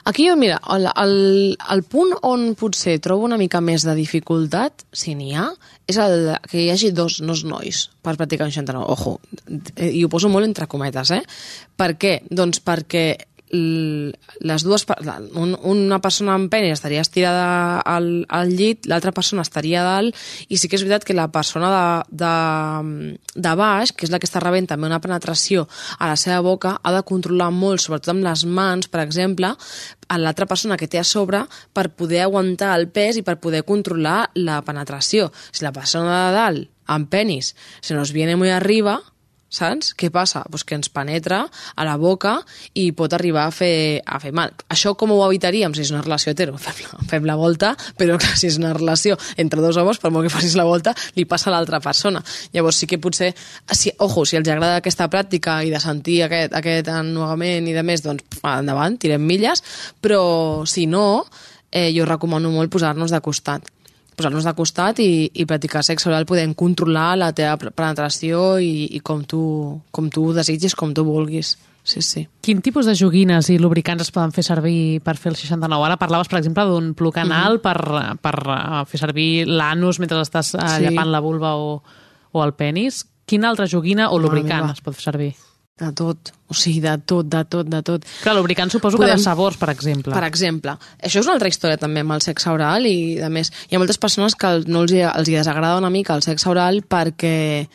aquí 0.05 0.25
mira, 0.35 0.59
el, 0.75 0.87
el, 0.99 1.57
el 1.75 1.83
punt 1.87 2.15
on 2.27 2.49
potser 2.59 2.97
trobo 3.03 3.23
una 3.27 3.37
mica 3.39 3.61
més 3.63 3.85
de 3.87 3.93
dificultat, 3.95 4.83
si 4.91 5.13
n'hi 5.15 5.33
ha, 5.39 5.45
és 5.87 5.99
el 5.99 6.33
que 6.49 6.63
hi 6.65 6.69
hagi 6.73 6.91
dos, 6.95 7.19
dos 7.23 7.43
nois 7.47 7.85
per 8.03 8.15
practicar 8.19 8.47
un 8.49 8.51
69. 8.55 8.87
Ojo, 8.91 9.19
eh, 9.75 9.91
i 9.91 10.03
ho 10.03 10.09
poso 10.11 10.31
molt 10.31 10.47
entre 10.49 10.67
cometes, 10.71 11.13
eh? 11.15 11.21
Per 11.79 11.93
què? 11.99 12.17
Doncs 12.31 12.59
perquè 12.65 13.05
les 13.53 14.63
dues, 14.65 14.85
un, 15.37 15.53
una 15.69 15.99
persona 16.01 16.33
amb 16.33 16.49
pene 16.49 16.71
estaria 16.73 17.03
estirada 17.05 17.81
al, 17.85 18.25
al 18.29 18.53
llit, 18.57 18.87
l'altra 18.89 19.13
persona 19.13 19.45
estaria 19.45 19.83
a 19.83 19.85
dalt, 19.85 20.17
i 20.49 20.57
sí 20.57 20.69
que 20.69 20.79
és 20.79 20.85
veritat 20.85 21.05
que 21.05 21.13
la 21.17 21.27
persona 21.33 21.69
de, 21.73 22.23
de, 22.23 23.17
de 23.35 23.53
baix, 23.59 23.93
que 23.93 24.07
és 24.07 24.13
la 24.13 24.17
que 24.17 24.29
està 24.29 24.41
rebent 24.41 24.71
també 24.71 24.89
una 24.89 25.01
penetració 25.03 25.67
a 25.99 26.09
la 26.09 26.17
seva 26.17 26.41
boca, 26.41 26.79
ha 26.81 26.95
de 26.95 27.03
controlar 27.05 27.51
molt, 27.53 27.83
sobretot 27.83 28.15
amb 28.15 28.25
les 28.25 28.45
mans, 28.49 28.89
per 28.89 29.03
exemple, 29.05 29.53
a 29.53 30.19
l'altra 30.19 30.49
persona 30.49 30.77
que 30.77 30.89
té 30.89 30.99
a 30.99 31.07
sobre 31.07 31.45
per 31.73 31.91
poder 31.93 32.23
aguantar 32.25 32.73
el 32.79 32.89
pes 32.89 33.21
i 33.21 33.25
per 33.25 33.37
poder 33.43 33.63
controlar 33.69 34.31
la 34.35 34.61
penetració. 34.65 35.29
Si 35.51 35.65
la 35.65 35.75
persona 35.75 36.25
de 36.27 36.37
dalt, 36.37 36.69
amb 36.85 37.07
penis, 37.09 37.55
se 37.81 37.93
nos 37.93 38.11
viene 38.11 38.35
muy 38.35 38.49
arriba, 38.49 39.01
saps? 39.53 39.93
Què 39.97 40.09
passa? 40.13 40.43
Pues 40.51 40.65
que 40.67 40.77
ens 40.77 40.89
penetra 40.93 41.43
a 41.75 41.85
la 41.87 41.95
boca 42.01 42.35
i 42.79 42.89
pot 42.97 43.13
arribar 43.13 43.45
a 43.47 43.53
fer, 43.53 44.01
a 44.05 44.19
fer 44.23 44.33
mal. 44.35 44.53
Això 44.73 44.95
com 44.99 45.13
ho 45.13 45.19
evitaríem 45.27 45.75
si 45.75 45.83
és 45.85 45.93
una 45.93 46.03
relació 46.03 46.33
hetero? 46.33 46.57
Fem 46.63 46.81
la, 46.83 47.03
fem 47.09 47.27
la 47.29 47.37
volta, 47.39 47.73
però 47.99 48.17
clar, 48.21 48.35
si 48.39 48.49
és 48.49 48.57
una 48.61 48.73
relació 48.73 49.17
entre 49.37 49.61
dos 49.61 49.77
homes, 49.77 49.99
per 50.01 50.11
molt 50.13 50.27
que 50.27 50.33
facis 50.33 50.57
la 50.59 50.65
volta, 50.67 50.95
li 51.17 51.27
passa 51.29 51.51
a 51.51 51.55
l'altra 51.55 51.79
persona. 51.83 52.23
Llavors 52.53 52.81
sí 52.81 52.89
que 52.89 52.99
potser, 53.01 53.33
si, 53.71 53.93
ojo, 54.03 54.25
si 54.25 54.39
els 54.39 54.49
agrada 54.49 54.81
aquesta 54.81 55.09
pràctica 55.11 55.59
i 55.63 55.71
de 55.73 55.81
sentir 55.83 56.23
aquest, 56.27 56.55
aquest 56.57 56.89
ennuegament 56.93 57.69
i 57.69 57.75
de 57.75 57.85
més, 57.85 58.03
doncs 58.05 58.41
endavant, 58.43 58.97
tirem 58.99 59.23
milles, 59.23 59.63
però 60.01 60.23
si 60.69 60.87
no, 60.89 61.25
eh, 61.71 61.89
jo 61.95 62.05
recomano 62.09 62.51
molt 62.53 62.71
posar-nos 62.73 63.13
de 63.13 63.21
costat 63.25 63.72
posar-nos 64.17 64.45
de 64.47 64.53
costat 64.57 64.99
i, 65.03 65.29
i 65.33 65.45
practicar 65.49 65.83
sexe 65.83 66.09
oral 66.09 66.25
podem 66.29 66.53
controlar 66.57 67.13
la 67.19 67.31
teva 67.35 67.57
penetració 67.57 68.57
i, 68.61 68.89
i 68.97 68.99
com, 69.05 69.23
tu, 69.25 69.43
com 69.91 70.09
tu 70.13 70.27
ho 70.29 70.33
desitgis, 70.33 70.75
com 70.75 70.93
tu 70.93 71.05
vulguis. 71.07 71.55
Sí, 71.83 71.99
sí. 72.01 72.21
Quin 72.39 72.61
tipus 72.63 72.85
de 72.87 72.93
joguines 72.95 73.49
i 73.51 73.57
lubricants 73.59 74.05
es 74.05 74.11
poden 74.15 74.31
fer 74.31 74.45
servir 74.47 75.01
per 75.03 75.17
fer 75.19 75.33
el 75.33 75.35
69? 75.35 75.83
Ara 75.83 75.97
parlaves, 75.99 76.29
per 76.31 76.39
exemple, 76.39 76.63
d'un 76.69 76.93
plug 76.95 77.17
anal 77.19 77.59
per, 77.59 77.75
per 78.23 78.35
eh, 78.39 78.83
fer 78.87 79.01
servir 79.01 79.29
l'anus 79.49 79.99
mentre 79.99 80.21
estàs 80.23 80.53
eh, 80.55 80.67
Sí. 80.77 80.85
llepant 80.85 81.11
la 81.11 81.19
vulva 81.19 81.55
o, 81.59 81.81
o 82.31 82.43
el 82.45 82.53
penis. 82.55 83.01
Quina 83.27 83.49
altra 83.51 83.67
joguina 83.67 84.09
o 84.11 84.19
lubricant 84.19 84.69
es 84.71 84.79
pot 84.83 84.95
fer 84.95 85.09
servir? 85.11 85.33
De 85.79 85.89
tot. 85.97 86.29
O 86.47 86.53
sigui, 86.53 86.81
de 86.83 86.93
tot, 87.01 87.25
de 87.25 87.39
tot, 87.49 87.65
de 87.65 87.79
tot. 87.81 88.03
Clar, 88.21 88.35
lubricant 88.37 88.69
suposo 88.69 88.97
que 88.99 89.05
Podem- 89.07 89.17
de 89.17 89.23
sabors, 89.23 89.57
per 89.57 89.71
exemple. 89.73 90.13
Per 90.13 90.23
exemple, 90.27 90.75
això 91.01 91.19
és 91.19 91.25
una 91.25 91.33
altra 91.33 91.49
història 91.49 91.79
també 91.81 92.01
amb 92.01 92.13
el 92.13 92.21
sexe 92.21 92.51
oral 92.51 92.85
i, 92.85 93.15
de 93.17 93.29
més, 93.29 93.49
hi 93.69 93.75
ha 93.75 93.79
moltes 93.81 93.97
persones 93.97 94.35
que 94.35 94.51
no 94.67 94.83
els, 94.83 94.93
hi, 94.93 95.01
els 95.01 95.27
hi 95.27 95.33
desagrada 95.39 95.79
una 95.81 95.89
mica 95.89 96.13
el 96.13 96.21
sexe 96.21 96.47
oral 96.49 96.83
perquè 96.83 97.67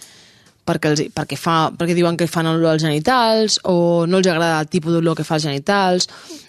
perquè, 0.68 0.90
els, 0.92 1.00
perquè, 1.16 1.36
fa, 1.40 1.72
perquè 1.74 1.94
diuen 1.96 2.16
que 2.16 2.28
fan 2.28 2.46
olor 2.46 2.74
als 2.76 2.82
genitals 2.84 3.58
o 3.64 4.06
no 4.06 4.18
els 4.20 4.26
agrada 4.28 4.60
el 4.60 4.68
tipus 4.68 4.92
d'olor 4.92 5.16
que 5.16 5.24
fa 5.24 5.38
als 5.38 5.46
genitals 5.48 6.06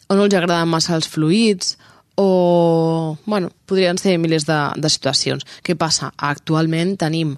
o 0.07 0.13
no 0.15 0.25
els 0.27 0.35
agraden 0.35 0.67
massa 0.67 0.93
els 0.99 1.07
fluids 1.07 1.77
o, 2.19 3.17
bueno, 3.25 3.49
podrien 3.65 3.97
ser 3.97 4.17
milers 4.19 4.43
de, 4.45 4.57
de 4.75 4.89
situacions. 4.91 5.45
Què 5.63 5.77
passa? 5.79 6.11
Actualment 6.17 6.97
tenim 6.99 7.37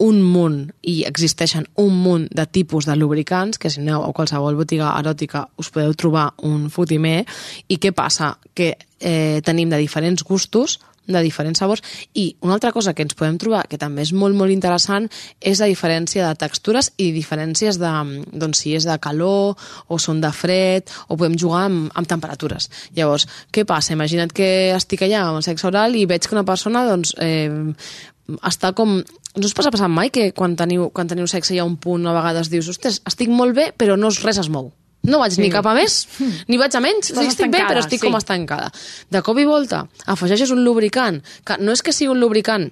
un 0.00 0.20
munt, 0.24 0.60
i 0.82 1.02
existeixen 1.08 1.66
un 1.80 1.96
munt 2.02 2.28
de 2.32 2.46
tipus 2.48 2.88
de 2.88 2.96
lubricants, 2.96 3.60
que 3.60 3.70
si 3.70 3.82
aneu 3.82 4.04
a 4.04 4.12
qualsevol 4.16 4.56
botiga 4.56 4.94
eròtica 4.98 5.46
us 5.60 5.68
podeu 5.72 5.92
trobar 5.94 6.30
un 6.48 6.70
fotimer, 6.72 7.24
i 7.68 7.76
què 7.76 7.92
passa? 7.92 8.34
Que 8.54 8.72
eh, 9.00 9.40
tenim 9.44 9.68
de 9.68 9.80
diferents 9.80 10.24
gustos, 10.24 10.78
de 11.10 11.20
diferents 11.24 11.58
sabors, 11.58 11.82
i 12.14 12.36
una 12.40 12.54
altra 12.56 12.72
cosa 12.72 12.94
que 12.94 13.02
ens 13.04 13.16
podem 13.18 13.36
trobar, 13.40 13.64
que 13.68 13.78
també 13.80 14.04
és 14.06 14.12
molt, 14.16 14.36
molt 14.38 14.52
interessant, 14.54 15.08
és 15.40 15.60
la 15.60 15.68
diferència 15.70 16.28
de 16.28 16.38
textures 16.38 16.92
i 16.96 17.10
diferències 17.12 17.80
de, 17.80 17.92
doncs, 18.32 18.62
si 18.62 18.74
és 18.78 18.86
de 18.88 18.96
calor 19.02 19.58
o 19.88 19.98
són 19.98 20.22
de 20.22 20.30
fred, 20.32 20.92
o 21.08 21.16
podem 21.16 21.36
jugar 21.40 21.66
amb, 21.68 21.90
amb 21.94 22.08
temperatures. 22.08 22.70
Llavors, 22.96 23.26
què 23.52 23.66
passa? 23.68 23.96
Imagina't 23.96 24.32
que 24.32 24.70
estic 24.76 25.04
allà 25.04 25.26
amb 25.26 25.40
el 25.40 25.46
sexe 25.46 25.68
oral 25.68 25.98
i 25.98 26.06
veig 26.08 26.24
que 26.24 26.36
una 26.36 26.46
persona, 26.46 26.86
doncs, 26.88 27.16
eh, 27.18 27.74
està 28.46 28.72
com... 28.76 29.00
No 29.36 29.46
us 29.46 29.54
passa 29.54 29.70
passant 29.70 29.92
mai 29.94 30.10
que 30.10 30.30
quan 30.34 30.56
teniu, 30.58 30.88
quan 30.94 31.10
teniu 31.10 31.28
sexe 31.30 31.54
hi 31.54 31.60
ha 31.62 31.66
un 31.68 31.76
punt 31.78 32.06
a 32.06 32.14
vegades 32.16 32.50
dius, 32.50 32.68
ostres, 32.72 32.98
estic 33.06 33.30
molt 33.30 33.54
bé, 33.54 33.70
però 33.76 33.96
no 33.98 34.10
res 34.10 34.40
es 34.42 34.50
mou. 34.50 34.72
No 35.06 35.20
vaig 35.22 35.32
sí. 35.36 35.40
ni 35.40 35.48
cap 35.52 35.64
a 35.70 35.72
més, 35.76 36.02
ni 36.50 36.58
vaig 36.60 36.74
a 36.76 36.82
menys. 36.84 37.12
Estàs 37.12 37.30
estic 37.32 37.52
bé, 37.52 37.62
però 37.64 37.80
estic 37.80 38.02
sí. 38.02 38.06
com 38.06 38.18
estancada. 38.18 38.68
De 39.08 39.22
cop 39.24 39.38
i 39.40 39.46
volta 39.48 39.86
afegeixes 40.12 40.52
un 40.52 40.64
lubricant, 40.66 41.22
que 41.46 41.56
no 41.62 41.72
és 41.76 41.82
que 41.84 41.94
sigui 41.96 42.10
un 42.12 42.20
lubricant 42.20 42.68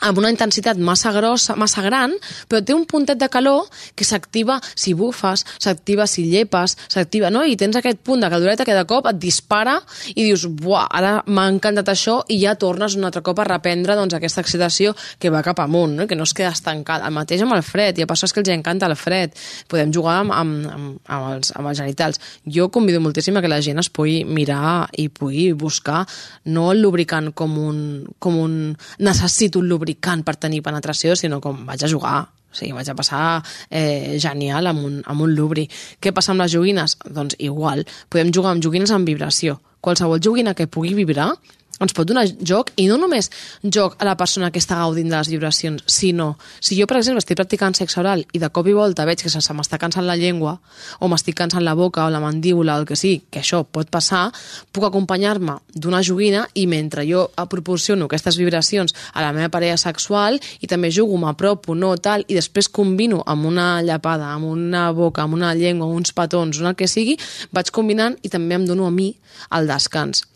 amb 0.00 0.18
una 0.18 0.30
intensitat 0.32 0.78
massa 0.80 1.12
grossa, 1.12 1.56
massa 1.60 1.82
gran, 1.84 2.14
però 2.48 2.62
té 2.64 2.74
un 2.74 2.86
puntet 2.88 3.18
de 3.20 3.28
calor 3.32 3.68
que 3.96 4.06
s'activa 4.06 4.58
si 4.74 4.94
bufes, 4.96 5.44
s'activa 5.60 6.06
si 6.10 6.26
llepes, 6.30 6.76
s'activa, 6.88 7.30
no? 7.30 7.44
I 7.44 7.56
tens 7.60 7.76
aquest 7.76 8.00
punt 8.04 8.24
de 8.24 8.30
caloreta 8.32 8.64
que 8.64 8.76
de 8.76 8.84
cop 8.88 9.08
et 9.10 9.20
dispara 9.20 9.78
i 10.14 10.24
dius, 10.24 10.46
buah, 10.48 10.86
ara 10.96 11.12
m'ha 11.26 11.46
encantat 11.52 11.92
això 11.92 12.20
i 12.32 12.40
ja 12.42 12.56
tornes 12.60 12.96
un 12.96 13.04
altre 13.08 13.22
cop 13.26 13.42
a 13.42 13.48
reprendre 13.48 13.96
doncs, 13.98 14.16
aquesta 14.16 14.44
excitació 14.44 14.94
que 15.20 15.32
va 15.32 15.44
cap 15.46 15.60
amunt, 15.60 15.96
no? 15.98 16.08
que 16.08 16.16
no 16.16 16.24
es 16.28 16.34
queda 16.36 16.54
estancada. 16.54 17.08
El 17.08 17.16
mateix 17.16 17.44
amb 17.44 17.56
el 17.56 17.64
fred, 17.66 17.98
hi 17.98 18.06
ha 18.06 18.10
persones 18.10 18.34
que 18.34 18.42
els 18.42 18.52
encanta 18.54 18.88
el 18.88 18.96
fred. 18.96 19.36
Podem 19.68 19.92
jugar 19.92 20.20
amb, 20.24 20.34
amb, 20.34 20.66
amb, 20.70 20.96
amb, 21.06 21.28
els, 21.34 21.52
amb 21.56 21.70
els 21.70 21.82
genitals. 21.82 22.20
Jo 22.48 22.70
convido 22.72 23.02
moltíssim 23.04 23.36
a 23.36 23.44
que 23.44 23.52
la 23.52 23.60
gent 23.64 23.82
es 23.82 23.90
pugui 23.92 24.22
mirar 24.24 24.88
i 24.98 25.08
pugui 25.12 25.50
buscar 25.52 26.06
no 26.50 26.70
el 26.72 26.80
lubricant 26.80 27.32
com 27.36 27.56
un, 27.60 27.80
com 28.18 28.38
un 28.40 28.56
necessito 28.98 29.60
un 29.60 29.68
lubricant 29.68 29.89
per 29.96 30.36
tenir 30.36 30.62
penetració, 30.62 31.16
sinó 31.16 31.40
com 31.40 31.64
vaig 31.66 31.84
a 31.84 31.88
jugar. 31.88 32.20
O 32.50 32.54
sigui, 32.54 32.72
vaig 32.74 32.88
a 32.90 32.96
passar 32.98 33.22
eh, 33.70 34.18
genial 34.18 34.66
amb 34.66 34.84
un, 34.84 35.00
amb 35.06 35.22
un 35.22 35.34
lubri. 35.34 35.68
Què 36.02 36.12
passa 36.12 36.32
amb 36.32 36.42
les 36.42 36.52
joguines? 36.52 36.96
Doncs 37.06 37.36
igual. 37.38 37.84
Podem 38.10 38.32
jugar 38.34 38.54
amb 38.54 38.64
joguines 38.64 38.90
amb 38.90 39.06
vibració. 39.06 39.60
Qualsevol 39.80 40.20
joguina 40.20 40.54
que 40.54 40.66
pugui 40.66 40.92
vibrar 40.94 41.30
ens 41.80 41.94
pot 41.96 42.08
donar 42.08 42.26
joc, 42.44 42.72
i 42.76 42.86
no 42.90 42.98
només 43.00 43.30
joc 43.62 43.96
a 43.98 44.06
la 44.08 44.16
persona 44.20 44.50
que 44.52 44.60
està 44.60 44.78
gaudint 44.82 45.08
de 45.08 45.16
les 45.16 45.30
vibracions, 45.32 45.82
sinó, 45.88 46.34
si 46.60 46.76
jo, 46.78 46.86
per 46.86 46.98
exemple, 47.00 47.22
estic 47.24 47.38
practicant 47.40 47.76
sexe 47.76 48.00
oral 48.02 48.24
i 48.36 48.40
de 48.42 48.50
cop 48.52 48.68
i 48.68 48.76
volta 48.76 49.06
veig 49.08 49.22
que 49.24 49.32
se, 49.32 49.40
m'està 49.56 49.78
cansant 49.80 50.06
la 50.06 50.18
llengua, 50.20 50.58
o 51.00 51.08
m'estic 51.08 51.38
cansant 51.40 51.64
la 51.64 51.74
boca 51.78 52.04
o 52.04 52.12
la 52.12 52.20
mandíbula 52.20 52.76
o 52.76 52.82
el 52.82 52.88
que 52.88 52.98
sigui, 53.00 53.22
que 53.32 53.40
això 53.40 53.62
pot 53.64 53.90
passar, 53.90 54.28
puc 54.72 54.86
acompanyar-me 54.90 55.56
d'una 55.74 56.02
joguina 56.04 56.46
i 56.54 56.66
mentre 56.70 57.06
jo 57.08 57.28
proporciono 57.50 58.06
aquestes 58.06 58.36
vibracions 58.38 58.94
a 59.14 59.24
la 59.24 59.32
meva 59.34 59.50
parella 59.50 59.78
sexual 59.80 60.38
i 60.60 60.68
també 60.70 60.92
jugo, 60.94 61.16
m'apropo, 61.18 61.74
no, 61.74 61.94
tal, 61.96 62.24
i 62.28 62.36
després 62.36 62.68
combino 62.68 63.24
amb 63.26 63.48
una 63.48 63.70
llapada, 63.82 64.30
amb 64.34 64.50
una 64.52 64.90
boca, 64.94 65.24
amb 65.24 65.34
una 65.34 65.54
llengua, 65.54 65.88
uns 65.88 66.12
petons, 66.14 66.60
una 66.60 66.76
que 66.76 66.88
sigui, 66.90 67.16
vaig 67.50 67.72
combinant 67.74 68.18
i 68.22 68.30
també 68.30 68.60
em 68.60 68.68
dono 68.68 68.86
a 68.86 68.94
mi 68.94 69.14
el 69.56 69.70
descans 69.70 70.26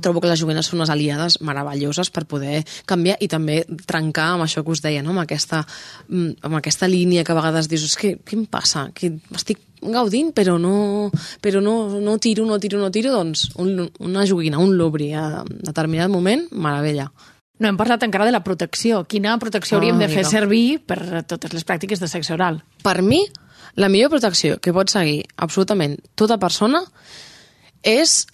trobo 0.00 0.20
que 0.22 0.30
les 0.30 0.38
joguines 0.40 0.66
són 0.68 0.80
unes 0.80 0.92
aliades 0.92 1.40
meravelloses 1.42 2.10
per 2.14 2.24
poder 2.30 2.62
canviar 2.86 3.16
i 3.24 3.28
també 3.30 3.62
trencar 3.86 4.34
amb 4.34 4.46
això 4.46 4.62
que 4.64 4.74
us 4.74 4.82
deia, 4.84 5.02
no? 5.02 5.10
amb, 5.14 5.24
aquesta, 5.24 5.64
mm, 6.08 6.44
amb 6.46 6.58
aquesta 6.60 6.88
línia 6.88 7.24
que 7.24 7.34
a 7.34 7.38
vegades 7.38 7.68
dius, 7.68 7.88
és 7.90 7.96
que 7.98 8.14
què 8.22 8.38
em 8.38 8.46
passa? 8.46 8.88
Que 8.94 9.12
estic 9.34 9.60
gaudint 9.84 10.32
però 10.32 10.56
no, 10.60 11.10
però 11.42 11.60
no, 11.60 12.00
no 12.00 12.16
tiro, 12.18 12.46
no 12.46 12.58
tiro, 12.62 12.78
no 12.80 12.90
tiro, 12.94 13.12
doncs 13.12 13.50
un, 13.60 13.90
una 14.00 14.26
joguina, 14.26 14.62
un 14.62 14.76
lubri 14.78 15.12
a 15.12 15.44
determinat 15.44 16.12
moment, 16.12 16.46
meravella. 16.52 17.10
No 17.58 17.68
hem 17.70 17.76
parlat 17.78 18.02
encara 18.02 18.26
de 18.26 18.32
la 18.34 18.42
protecció. 18.42 19.04
Quina 19.06 19.36
protecció 19.38 19.76
Ah, 19.76 19.78
hauríem 19.78 20.00
de 20.00 20.08
fer 20.10 20.24
servir 20.26 20.80
per 20.82 21.22
totes 21.22 21.52
les 21.54 21.66
pràctiques 21.66 22.02
de 22.02 22.08
sexe 22.10 22.34
oral? 22.34 22.62
Per 22.82 23.00
mi, 23.02 23.22
la 23.78 23.88
millor 23.88 24.10
protecció 24.10 24.58
que 24.58 24.74
pot 24.74 24.90
seguir 24.90 25.22
absolutament 25.36 25.94
tota 26.18 26.38
persona 26.42 26.82
és 27.82 28.24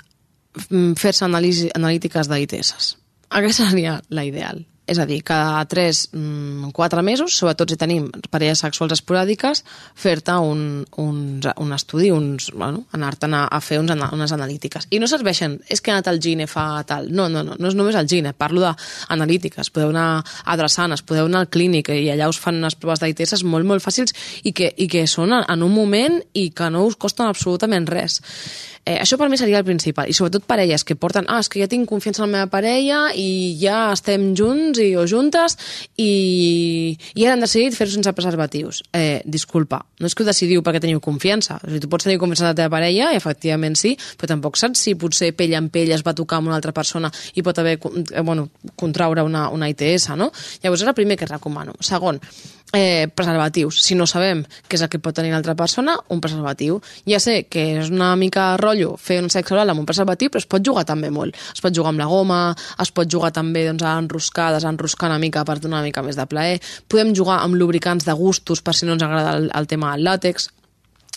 fer-se 0.99 1.25
anàlisi, 1.27 1.71
analítiques 1.77 2.31
d'ITS. 2.31 2.97
Aquesta 3.31 3.69
seria 3.71 4.01
la 4.11 4.27
ideal. 4.27 4.65
És 4.91 4.99
a 4.99 5.05
dir, 5.07 5.21
cada 5.23 5.63
3-4 5.71 7.03
mesos, 7.07 7.37
sobretot 7.39 7.71
si 7.71 7.77
tenim 7.79 8.09
parelles 8.33 8.59
sexuals 8.59 8.97
esporàdiques, 8.97 9.61
fer-te 9.95 10.35
un, 10.43 10.65
un, 10.99 11.21
un 11.39 11.75
estudi, 11.77 12.09
uns, 12.11 12.49
bueno, 12.51 12.83
anar-te'n 12.97 13.37
a, 13.39 13.45
a 13.47 13.61
fer 13.63 13.79
uns, 13.79 13.93
unes 13.95 14.35
analítiques. 14.35 14.89
I 14.91 14.99
no 14.99 15.07
serveixen, 15.07 15.61
és 15.71 15.79
que 15.79 15.93
ha 15.93 16.01
anat 16.01 16.11
al 16.11 16.19
gine 16.19 16.49
fa 16.51 16.65
tal. 16.89 17.07
No, 17.15 17.29
no, 17.31 17.45
no, 17.47 17.55
no 17.55 17.71
és 17.71 17.77
només 17.79 17.95
al 17.95 18.11
gine, 18.11 18.33
parlo 18.35 18.65
d'analítiques. 18.65 19.71
Podeu 19.71 19.95
anar 19.95 20.25
adreçant, 20.51 20.97
es 20.97 21.07
podeu 21.07 21.31
anar 21.31 21.45
al 21.45 21.53
clínic 21.55 21.93
i 21.95 22.11
allà 22.11 22.27
us 22.33 22.43
fan 22.43 22.59
unes 22.59 22.75
proves 22.75 23.05
d'ITS 23.05 23.47
molt, 23.47 23.69
molt 23.71 23.87
fàcils 23.87 24.17
i 24.43 24.51
que, 24.51 24.73
i 24.75 24.91
que 24.91 25.07
són 25.07 25.39
en 25.39 25.63
un 25.63 25.71
moment 25.71 26.19
i 26.35 26.49
que 26.51 26.67
no 26.75 26.83
us 26.91 26.99
costen 26.99 27.31
absolutament 27.31 27.87
res. 27.87 28.19
Eh, 28.91 28.99
això 28.99 29.15
per 29.21 29.29
mi 29.31 29.39
seria 29.39 29.61
el 29.61 29.67
principal. 29.67 30.09
I 30.11 30.15
sobretot 30.17 30.43
parelles 30.51 30.83
que 30.83 30.97
porten, 30.99 31.29
ah, 31.31 31.39
és 31.39 31.49
que 31.51 31.61
ja 31.63 31.69
tinc 31.71 31.87
confiança 31.87 32.25
en 32.25 32.27
la 32.27 32.33
meva 32.33 32.51
parella 32.51 33.05
i 33.15 33.55
ja 33.61 33.93
estem 33.95 34.33
junts 34.35 34.81
i, 34.83 34.89
o 34.99 35.05
juntes 35.07 35.55
i, 35.95 36.97
i 37.15 37.27
ara 37.27 37.37
han 37.37 37.45
decidit 37.45 37.77
fer-ho 37.77 37.93
sense 37.93 38.11
preservatius. 38.17 38.83
Eh, 38.97 39.23
disculpa, 39.23 39.85
no 40.01 40.11
és 40.11 40.17
que 40.17 40.25
ho 40.25 40.29
decidiu 40.29 40.65
perquè 40.67 40.83
teniu 40.83 40.99
confiança. 41.05 41.61
O 41.61 41.69
sigui, 41.69 41.85
tu 41.85 41.93
pots 41.93 42.09
tenir 42.09 42.19
confiança 42.19 42.49
en 42.49 42.51
la 42.51 42.59
teva 42.65 42.75
parella, 42.75 43.13
i 43.15 43.21
efectivament 43.21 43.79
sí, 43.79 43.95
però 44.19 44.35
tampoc 44.35 44.59
saps 44.59 44.83
si 44.89 44.97
potser 44.99 45.31
pell 45.39 45.55
en 45.55 45.71
pell 45.71 45.95
es 45.95 46.03
va 46.07 46.17
tocar 46.19 46.41
amb 46.41 46.51
una 46.51 46.59
altra 46.59 46.75
persona 46.75 47.13
i 47.39 47.47
pot 47.47 47.63
haver 47.63 47.79
eh, 47.79 48.25
bueno, 48.27 48.49
contraure 48.75 49.23
una, 49.23 49.49
una 49.55 49.71
ITS, 49.71 50.17
no? 50.19 50.33
Llavors 50.65 50.83
és 50.83 50.91
el 50.91 50.99
primer 50.99 51.21
que 51.21 51.31
recomano. 51.31 51.79
Segon, 51.79 52.19
eh, 52.73 53.09
preservatius. 53.15 53.83
Si 53.83 53.95
no 53.95 54.07
sabem 54.07 54.43
què 54.69 54.79
és 54.79 54.85
el 54.85 54.91
que 54.91 55.01
pot 55.03 55.15
tenir 55.17 55.33
l'altra 55.35 55.57
persona, 55.59 55.97
un 56.09 56.21
preservatiu. 56.23 56.81
Ja 57.09 57.21
sé 57.23 57.45
que 57.51 57.67
és 57.81 57.91
una 57.91 58.15
mica 58.17 58.55
rotllo 58.61 58.80
fer 59.01 59.19
un 59.23 59.31
sexe 59.33 59.55
oral 59.57 59.71
amb 59.73 59.81
un 59.83 59.87
preservatiu, 59.89 60.31
però 60.31 60.43
es 60.43 60.47
pot 60.51 60.65
jugar 60.67 60.85
també 60.89 61.11
molt. 61.11 61.37
Es 61.55 61.61
pot 61.65 61.75
jugar 61.77 61.93
amb 61.95 62.01
la 62.03 62.07
goma, 62.11 62.41
es 62.81 62.91
pot 62.97 63.09
jugar 63.11 63.33
també 63.37 63.67
doncs, 63.69 63.83
a 63.87 63.97
enroscar, 63.99 64.53
desenroscar 64.55 65.11
una 65.11 65.19
mica 65.23 65.45
per 65.45 65.59
donar 65.61 65.79
una 65.81 65.89
mica 65.91 66.03
més 66.07 66.17
de 66.17 66.27
plaer. 66.27 66.61
Podem 66.89 67.15
jugar 67.17 67.41
amb 67.45 67.55
lubricants 67.61 68.05
de 68.09 68.13
gustos 68.17 68.63
per 68.63 68.75
si 68.75 68.87
no 68.87 68.97
ens 68.97 69.03
agrada 69.07 69.37
el, 69.39 69.51
el 69.55 69.67
tema 69.67 69.93
del 69.97 70.05
làtex. 70.09 70.49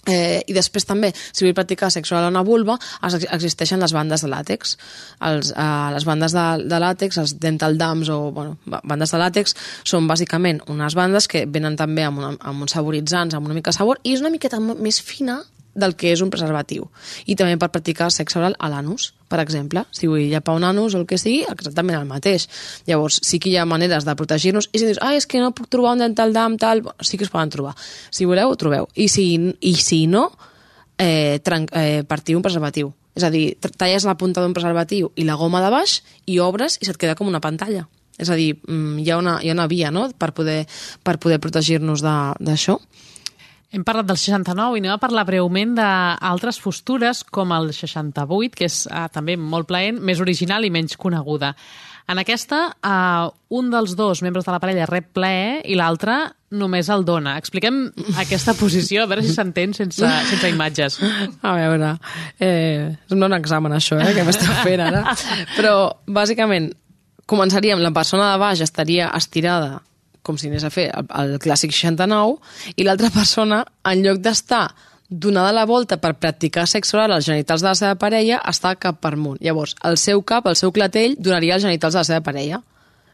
Eh, 0.05 0.41
I 0.51 0.51
després 0.51 0.83
també, 0.83 1.13
si 1.15 1.45
vull 1.45 1.53
practicar 1.55 1.87
sexe 1.93 2.11
oral 2.11 2.25
a 2.25 2.31
una 2.33 2.41
vulva, 2.43 2.73
es- 3.07 3.23
existeixen 3.31 3.79
les 3.79 3.93
bandes 3.95 4.19
de 4.19 4.27
làtex. 4.27 4.73
Els, 5.23 5.53
eh, 5.55 5.89
les 5.95 6.03
bandes 6.03 6.33
de, 6.35 6.43
de 6.67 6.79
làtex, 6.83 7.17
els 7.21 7.37
dental 7.39 7.77
dams 7.79 8.09
o 8.11 8.17
bueno, 8.35 8.57
ba- 8.67 8.81
bandes 8.83 9.13
de 9.15 9.21
làtex, 9.21 9.55
són 9.87 10.09
bàsicament 10.11 10.59
unes 10.67 10.97
bandes 10.99 11.29
que 11.31 11.45
venen 11.47 11.77
també 11.79 12.03
amb, 12.03 12.19
una, 12.19 12.33
amb 12.41 12.65
uns 12.65 12.75
saboritzants, 12.75 13.33
amb 13.39 13.47
una 13.47 13.55
mica 13.55 13.71
de 13.71 13.77
sabor, 13.79 14.01
i 14.03 14.11
és 14.17 14.19
una 14.19 14.33
miqueta 14.33 14.59
més 14.59 14.99
fina 15.01 15.39
del 15.75 15.95
que 15.97 16.11
és 16.13 16.21
un 16.21 16.29
preservatiu. 16.33 16.87
I 17.25 17.35
també 17.39 17.57
per 17.61 17.71
practicar 17.73 18.09
sexe 18.13 18.39
oral 18.39 18.55
a 18.59 18.69
l'anus, 18.69 19.11
per 19.29 19.41
exemple. 19.41 19.85
Si 19.91 20.09
vull 20.09 20.29
llapar 20.31 20.55
un 20.57 20.65
anus 20.67 20.93
o 20.93 21.01
el 21.01 21.07
que 21.09 21.17
sigui, 21.17 21.43
exactament 21.49 21.99
el 21.99 22.09
mateix. 22.09 22.47
Llavors, 22.89 23.19
sí 23.25 23.39
que 23.41 23.49
hi 23.49 23.57
ha 23.57 23.65
maneres 23.69 24.05
de 24.05 24.15
protegir-nos. 24.19 24.69
I 24.71 24.81
si 24.81 24.89
dius, 24.89 25.01
ah, 25.01 25.13
és 25.17 25.27
que 25.29 25.41
no 25.41 25.53
puc 25.57 25.69
trobar 25.73 25.95
un 25.97 26.05
dental 26.05 26.33
dam, 26.33 26.57
tal... 26.61 26.83
Bueno, 26.85 26.97
sí 27.01 27.17
que 27.17 27.25
es 27.27 27.33
poden 27.33 27.53
trobar. 27.53 27.75
Si 28.11 28.29
voleu, 28.29 28.53
ho 28.53 28.59
trobeu. 28.59 28.89
I 28.93 29.09
si, 29.09 29.27
i 29.61 29.73
si 29.79 30.05
no, 30.07 30.29
eh, 30.97 31.39
eh, 31.41 32.03
partiu 32.07 32.37
un 32.37 32.45
preservatiu. 32.45 32.93
És 33.13 33.25
a 33.25 33.29
dir, 33.33 33.57
talles 33.77 34.05
la 34.09 34.17
punta 34.17 34.41
d'un 34.41 34.55
preservatiu 34.57 35.11
i 35.15 35.25
la 35.25 35.37
goma 35.37 35.61
de 35.61 35.69
baix 35.73 35.99
i 36.25 36.39
obres 36.41 36.79
i 36.81 36.87
se't 36.87 36.97
queda 36.97 37.17
com 37.17 37.29
una 37.29 37.41
pantalla. 37.41 37.85
És 38.17 38.29
a 38.29 38.37
dir, 38.37 38.55
mm, 38.61 38.99
hi 39.01 39.09
ha 39.09 39.17
una, 39.17 39.39
hi 39.41 39.49
ha 39.49 39.57
una 39.57 39.67
via 39.67 39.91
no? 39.91 40.07
per 40.17 40.33
poder, 40.33 40.63
per 41.03 41.17
poder 41.19 41.39
protegir-nos 41.41 42.01
d'això. 42.01 42.77
Hem 43.73 43.81
parlat 43.81 44.05
del 44.05 44.19
69 44.21 44.77
i 44.77 44.81
anem 44.83 44.93
a 44.93 45.01
parlar 45.01 45.23
breument 45.25 45.71
d'altres 45.73 46.59
postures 46.61 47.23
com 47.33 47.49
el 47.55 47.71
68, 47.73 48.53
que 48.53 48.67
és 48.69 48.83
eh, 48.85 49.07
també 49.09 49.33
molt 49.33 49.65
plaent, 49.65 49.97
més 49.97 50.19
original 50.21 50.61
i 50.61 50.69
menys 50.69 50.93
coneguda. 51.01 51.55
En 52.05 52.19
aquesta, 52.21 52.59
eh, 52.85 53.31
un 53.57 53.71
dels 53.73 53.95
dos 53.97 54.21
membres 54.21 54.45
de 54.45 54.53
la 54.53 54.59
parella 54.61 54.85
rep 54.85 55.07
plaer 55.17 55.63
i 55.65 55.77
l'altre 55.79 56.19
només 56.53 56.91
el 56.93 57.01
dona. 57.07 57.33
Expliquem 57.41 57.79
aquesta 58.21 58.53
posició, 58.59 59.07
a 59.07 59.09
veure 59.09 59.23
si 59.25 59.33
s'entén 59.33 59.73
sense, 59.73 60.11
sense 60.29 60.51
imatges. 60.53 60.99
A 61.41 61.55
veure, 61.57 61.95
eh, 62.37 62.91
és 62.93 63.15
un 63.15 63.25
bon 63.25 63.33
examen 63.39 63.73
això, 63.73 63.97
eh, 63.97 64.11
que 64.13 64.27
m'està 64.27 64.59
fent 64.61 64.85
ara. 64.85 65.01
Però, 65.57 65.73
bàsicament, 66.05 66.69
començaríem, 67.25 67.81
la 67.81 67.93
persona 67.95 68.35
de 68.35 68.43
baix 68.45 68.61
estaria 68.61 69.09
estirada 69.17 69.79
com 70.23 70.39
si 70.39 70.49
anés 70.49 70.63
a 70.63 70.71
fer 70.73 70.87
el, 70.95 71.07
el 71.19 71.37
clàssic 71.43 71.75
69 71.75 72.73
i 72.79 72.87
l'altra 72.87 73.11
persona, 73.13 73.63
en 73.85 74.03
lloc 74.05 74.23
d'estar 74.23 74.65
donada 75.13 75.51
la 75.53 75.65
volta 75.69 75.99
per 76.01 76.15
practicar 76.17 76.65
sexe 76.67 76.95
oral 76.97 77.13
als 77.13 77.27
genitals 77.29 77.61
de 77.61 77.69
la 77.69 77.77
seva 77.77 77.95
parella, 78.01 78.39
està 78.49 78.73
cap 78.81 78.97
per 79.03 79.13
amunt. 79.13 79.37
Llavors, 79.43 79.75
el 79.85 79.99
seu 80.01 80.23
cap, 80.25 80.47
el 80.49 80.57
seu 80.57 80.71
clatell, 80.73 81.17
donaria 81.19 81.57
als 81.57 81.67
genitals 81.67 81.93
de 81.93 82.01
la 82.01 82.07
seva 82.07 82.23
parella. 82.25 82.63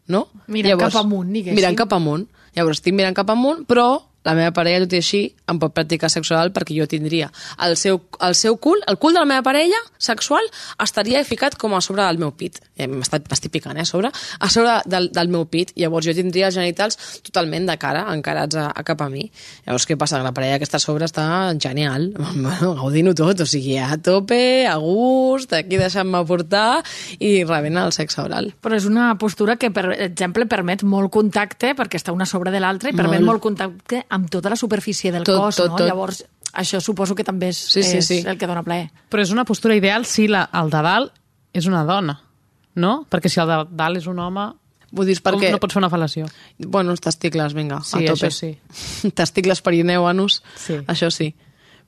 No? 0.08 0.28
Mirant 0.48 0.78
Llavors, 0.78 0.93
cap 0.93 1.04
amunt, 1.04 1.34
diguéssim. 1.34 1.58
Mirant 1.60 1.78
cap 1.78 1.98
amunt. 1.98 2.28
Llavors, 2.56 2.80
estic 2.80 2.95
mirant 2.95 3.17
cap 3.17 3.30
amunt, 3.34 3.65
però 3.69 3.89
la 4.27 4.36
meva 4.36 4.51
parella, 4.55 4.86
tot 4.86 4.97
i 4.97 5.01
així, 5.03 5.21
em 5.49 5.60
pot 5.62 5.73
practicar 5.73 6.10
sexe 6.12 6.34
oral 6.36 6.51
perquè 6.55 6.75
jo 6.77 6.86
tindria 6.89 7.29
el 7.65 7.75
seu, 7.79 8.01
el 8.25 8.36
seu 8.36 8.58
cul, 8.62 8.82
el 8.88 8.97
cul 9.01 9.15
de 9.15 9.21
la 9.21 9.27
meva 9.29 9.43
parella 9.45 9.79
sexual 9.97 10.45
estaria 10.84 11.23
ficat 11.27 11.55
com 11.60 11.73
a 11.75 11.82
sobre 11.82 12.03
del 12.03 12.19
meu 12.21 12.32
pit. 12.36 12.60
Eh, 12.77 12.88
M'estic 12.88 13.51
picant, 13.51 13.77
eh, 13.77 13.84
a 13.84 13.86
sobre. 13.86 14.12
A 14.39 14.49
sobre 14.49 14.79
del, 14.86 15.10
del 15.15 15.32
meu 15.32 15.45
pit. 15.51 15.73
Llavors 15.79 16.08
jo 16.08 16.15
tindria 16.15 16.49
els 16.49 16.58
genitals 16.58 16.99
totalment 17.25 17.67
de 17.67 17.75
cara, 17.79 18.05
encarats 18.13 18.60
a, 18.60 18.69
a 18.71 18.84
cap 18.88 19.01
a 19.03 19.10
mi. 19.12 19.29
Llavors 19.67 19.88
què 19.88 19.97
passa? 19.99 20.21
La 20.23 20.34
parella 20.36 20.60
que 20.60 20.67
està 20.67 20.79
a 20.79 20.84
sobre 20.84 21.08
està 21.10 21.25
genial. 21.60 22.12
Bueno, 22.49 22.71
gaudint-ho 22.77 23.12
tot. 23.13 23.43
O 23.43 23.45
sigui, 23.47 23.75
a 23.77 23.97
tope, 24.01 24.65
a 24.65 24.77
gust, 24.82 25.51
aquí 25.53 25.77
deixant-me 25.77 26.21
portar 26.25 26.82
i 27.19 27.43
rebent 27.43 27.77
el 27.77 27.91
sexe 27.93 28.21
oral. 28.23 28.53
Però 28.63 28.77
és 28.77 28.88
una 28.89 29.12
postura 29.21 29.58
que, 29.60 29.69
per 29.75 29.91
exemple, 29.93 30.47
permet 30.49 30.86
molt 30.88 31.12
contacte, 31.13 31.75
perquè 31.77 31.99
està 31.99 32.15
una 32.15 32.25
sobre 32.29 32.53
de 32.53 32.62
l'altra, 32.63 32.89
i 32.89 32.97
permet 32.97 33.19
Molt. 33.19 33.29
molt 33.29 33.43
contacte 33.43 34.01
amb 34.10 34.30
tota 34.30 34.50
la 34.50 34.56
superfície 34.60 35.12
del 35.12 35.24
Tot, 35.24 35.38
cos, 35.39 35.56
tot, 35.62 35.72
no? 35.72 35.78
tot. 35.78 35.88
Llavors, 35.88 36.24
això 36.54 36.80
suposo 36.82 37.15
que 37.15 37.24
també 37.24 37.50
és, 37.54 37.58
Sí, 37.58 37.84
sí, 37.84 37.98
és 37.98 38.08
sí. 38.08 38.22
el 38.26 38.38
que 38.38 38.48
dona 38.50 38.63
plaer. 38.63 38.89
Però 39.10 39.22
és 39.22 39.32
una 39.32 39.45
postura 39.45 39.76
ideal 39.78 40.06
si 40.06 40.28
la, 40.28 40.48
el 40.54 40.69
de 40.74 40.82
dalt 40.86 41.13
és 41.54 41.65
una 41.69 41.84
dona, 41.86 42.19
no? 42.76 43.06
Perquè 43.10 43.30
si 43.30 43.39
el 43.41 43.48
de 43.48 43.60
dalt 43.72 43.98
és 44.02 44.08
un 44.08 44.19
home, 44.19 44.50
Vull 44.91 45.06
dir, 45.06 45.19
perquè... 45.22 45.52
no 45.54 45.60
pots 45.62 45.76
fer 45.76 45.82
una 45.84 45.89
fal·lació? 45.93 46.26
Bueno, 46.58 46.89
els 46.95 47.02
testicles, 47.06 47.54
vinga, 47.54 47.78
Sí, 47.86 48.08
a 48.08 48.10
tope. 48.15 48.26
això 48.26 48.32
sí. 48.34 49.12
testicles, 49.19 49.62
anus, 50.10 50.41
Sí. 50.56 50.80
això 50.88 51.12
sí. 51.12 51.36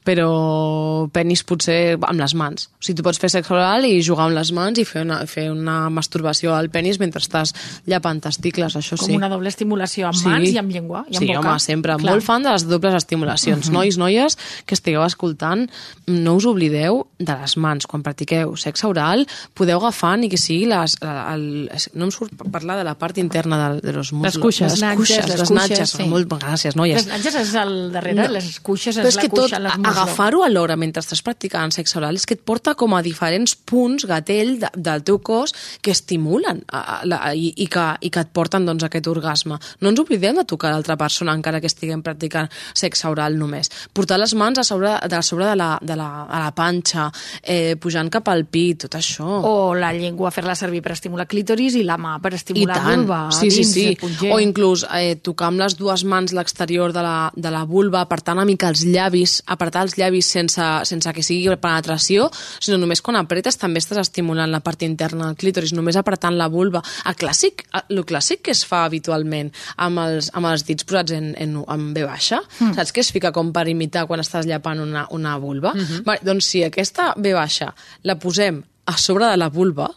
Però 0.01 1.07
penis 1.13 1.43
potser 1.45 1.93
amb 1.99 2.17
les 2.19 2.33
mans. 2.37 2.67
O 2.73 2.81
sigui, 2.81 2.97
tu 2.97 3.03
pots 3.05 3.19
fer 3.21 3.29
sexe 3.29 3.53
oral 3.53 3.85
i 3.85 3.99
jugar 4.01 4.25
amb 4.29 4.35
les 4.37 4.49
mans 4.55 4.79
i 4.81 4.85
fer 4.87 5.03
una, 5.05 5.19
fer 5.29 5.47
una 5.53 5.89
masturbació 5.93 6.55
al 6.57 6.71
penis 6.73 6.97
mentre 7.01 7.21
estàs 7.21 7.53
llapant 7.89 8.21
testicles, 8.23 8.75
això 8.79 8.97
Com 8.97 9.11
sí. 9.11 9.15
una 9.19 9.29
doble 9.29 9.51
estimulació 9.53 10.07
amb 10.09 10.23
mans 10.25 10.49
i 10.49 10.57
amb 10.57 10.73
llengua 10.73 11.03
i 11.09 11.17
amb 11.17 11.21
sí, 11.25 11.29
boca. 11.29 11.39
home, 11.53 11.59
sempre. 11.63 11.97
Clar. 12.01 12.15
Molt 12.15 12.25
fan 12.25 12.47
de 12.47 12.53
les 12.55 12.65
dobles 12.67 12.97
estimulacions. 12.97 13.69
Nois, 13.69 13.97
noies, 14.01 14.37
que 14.65 14.73
estigueu 14.77 15.03
escoltant, 15.05 15.67
no 16.07 16.35
us 16.39 16.47
oblideu 16.49 17.03
de 17.19 17.37
les 17.37 17.55
mans. 17.61 17.85
Quan 17.85 18.01
practiqueu 18.01 18.55
sexe 18.57 18.87
oral, 18.89 19.27
podeu 19.53 19.77
agafar 19.81 20.17
ni 20.17 20.29
que 20.33 20.37
sigui 20.41 20.65
les... 20.71 20.97
El, 21.01 21.69
el, 21.71 21.85
no 21.93 22.09
em 22.09 22.11
surt 22.15 22.33
parlar 22.51 22.79
de 22.81 22.87
la 22.89 22.95
part 22.97 23.17
interna 23.21 23.61
de, 23.75 23.81
de 23.85 23.93
los 23.93 24.13
muslos. 24.13 24.37
cuixes. 24.41 24.71
Les 24.73 24.81
Les 24.81 24.97
cuixes, 24.97 25.27
les 25.29 25.79
les 25.79 25.89
sí. 25.93 26.09
Molt, 26.09 26.27
gràcies, 26.41 26.75
noies. 26.75 26.97
Les 27.05 27.07
natges 27.13 27.35
és 27.43 27.53
al 27.55 27.91
darrere, 27.93 28.17
No. 28.25 28.27
les 28.33 28.59
cuixes 28.59 28.97
és, 28.97 29.05
és 29.05 29.15
la 29.15 29.27
tot 29.29 29.37
cuixa, 29.37 29.59
les 29.59 29.71
a- 29.73 29.90
agafar-ho 29.91 30.43
alhora 30.45 30.77
mentre 30.79 31.03
estàs 31.03 31.21
practicant 31.25 31.73
sexe 31.75 31.97
oral 31.99 32.17
és 32.19 32.25
que 32.27 32.37
et 32.37 32.43
porta 32.45 32.73
com 32.79 32.95
a 32.95 33.01
diferents 33.05 33.55
punts 33.55 34.05
gatell 34.09 34.57
de, 34.61 34.71
del 34.75 35.03
teu 35.07 35.19
cos 35.23 35.53
que 35.81 35.93
estimulen 35.93 36.63
a, 36.67 36.81
a, 36.81 36.97
la, 37.07 37.19
i, 37.33 37.51
i, 37.55 37.67
que, 37.71 37.85
i 38.01 38.11
que 38.13 38.23
et 38.25 38.31
porten 38.33 38.65
doncs, 38.67 38.85
aquest 38.87 39.07
orgasme. 39.11 39.57
No 39.81 39.91
ens 39.91 40.01
oblidem 40.01 40.39
de 40.39 40.45
tocar 40.47 40.73
l'altra 40.73 40.97
persona 40.99 41.35
encara 41.37 41.61
que 41.61 41.69
estiguem 41.69 42.03
practicant 42.05 42.49
sexe 42.77 43.07
oral 43.09 43.37
només. 43.39 43.71
Portar 43.93 44.19
les 44.21 44.33
mans 44.37 44.61
a 44.61 44.65
sobre 44.67 44.93
de, 44.95 45.17
a 45.17 45.23
sobre 45.25 45.47
de, 45.49 45.55
la, 45.59 45.71
de 45.81 45.97
la, 45.99 46.09
a 46.25 46.41
la 46.43 46.51
panxa, 46.55 47.09
eh, 47.43 47.75
pujant 47.81 48.09
cap 48.13 48.29
al 48.31 48.45
pit, 48.45 48.85
tot 48.85 48.97
això. 48.99 49.27
O 49.47 49.73
la 49.77 49.91
llengua, 49.95 50.31
fer-la 50.33 50.55
servir 50.57 50.83
per 50.85 50.95
estimular 50.95 51.27
clítoris 51.29 51.77
i 51.79 51.85
la 51.87 51.97
mà 52.01 52.17
per 52.23 52.33
estimular 52.37 52.79
vulva. 52.85 53.21
sí, 53.35 53.51
sí, 53.51 53.65
sí. 53.65 53.87
O 54.31 54.39
inclús 54.41 54.85
eh, 54.97 55.15
tocar 55.21 55.51
amb 55.51 55.61
les 55.63 55.77
dues 55.79 56.05
mans 56.07 56.33
l'exterior 56.35 56.93
de, 56.95 57.03
la, 57.05 57.31
de 57.35 57.51
la 57.53 57.63
vulva, 57.67 58.01
apretar 58.01 58.35
una 58.37 58.45
mica 58.47 58.69
els 58.71 58.83
llavis, 58.87 59.39
apretar 59.81 59.85
els 59.85 59.97
llavis 59.97 60.29
sense, 60.29 60.65
sense 60.85 61.13
que 61.13 61.23
sigui 61.23 61.49
penetració, 61.61 62.29
sinó 62.59 62.77
només 62.77 63.01
quan 63.01 63.17
apretes 63.17 63.57
també 63.57 63.79
estàs 63.79 63.99
estimulant 64.01 64.51
la 64.51 64.61
part 64.61 64.81
interna 64.83 65.27
del 65.27 65.35
clítoris, 65.35 65.73
només 65.73 65.97
apretant 65.97 66.37
la 66.37 66.47
vulva. 66.47 66.81
El 67.05 67.15
clàssic, 67.15 67.65
el 67.89 68.03
clàssic 68.05 68.41
que 68.45 68.51
es 68.51 68.63
fa 68.65 68.85
habitualment 68.85 69.51
amb 69.77 69.99
els, 69.99 70.31
amb 70.33 70.47
els 70.47 70.65
dits 70.65 70.85
posats 70.85 71.11
en, 71.11 71.33
en, 71.37 71.57
en 71.67 71.93
V 71.93 72.05
baixa, 72.05 72.41
mm. 72.59 72.75
saps 72.75 72.91
que 72.91 73.01
es 73.01 73.11
fica 73.11 73.31
com 73.31 73.51
per 73.51 73.67
imitar 73.67 74.07
quan 74.07 74.21
estàs 74.21 74.47
llapant 74.47 74.79
una, 74.79 75.07
una 75.11 75.37
vulva? 75.37 75.73
Mm 75.73 75.79
-hmm. 75.79 76.03
vale, 76.05 76.19
doncs 76.23 76.45
si 76.45 76.63
aquesta 76.63 77.13
V 77.17 77.33
baixa 77.33 77.73
la 78.03 78.15
posem 78.15 78.63
a 78.85 78.97
sobre 78.97 79.25
de 79.25 79.37
la 79.37 79.49
vulva, 79.49 79.89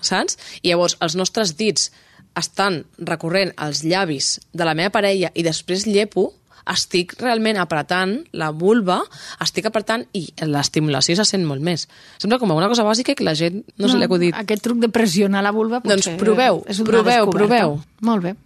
saps? 0.00 0.36
I 0.62 0.70
llavors 0.70 0.96
els 1.00 1.14
nostres 1.14 1.56
dits 1.56 1.90
estan 2.36 2.84
recorrent 2.98 3.52
als 3.56 3.82
llavis 3.82 4.40
de 4.52 4.64
la 4.64 4.74
meva 4.74 4.90
parella 4.90 5.30
i 5.34 5.42
després 5.42 5.86
llepo, 5.86 6.34
estic 6.72 7.14
realment 7.20 7.60
apretant 7.62 8.18
la 8.36 8.50
vulva, 8.50 9.00
estic 9.42 9.68
apretant 9.70 10.06
i 10.16 10.26
l'estimulació 10.46 11.16
se 11.18 11.26
sent 11.28 11.46
molt 11.46 11.62
més. 11.64 11.86
Sembla 12.22 12.40
com 12.42 12.54
una 12.54 12.70
cosa 12.72 12.86
bàsica 12.86 13.14
que 13.14 13.26
la 13.26 13.36
gent 13.38 13.62
no, 13.62 13.86
no 13.86 13.92
se 13.92 14.00
li 14.00 14.06
ha 14.06 14.10
acudit. 14.10 14.34
Aquest 14.38 14.66
truc 14.66 14.82
de 14.82 14.90
pressionar 14.92 15.44
la 15.46 15.54
vulva 15.54 15.80
potser 15.84 16.16
Doncs 16.16 16.22
proveu, 16.22 16.64
és 16.66 16.82
una 16.82 16.90
proveu, 16.90 17.26
descoberta. 17.26 17.38
proveu. 17.38 17.78
Molt 18.06 18.26
bé. 18.26 18.36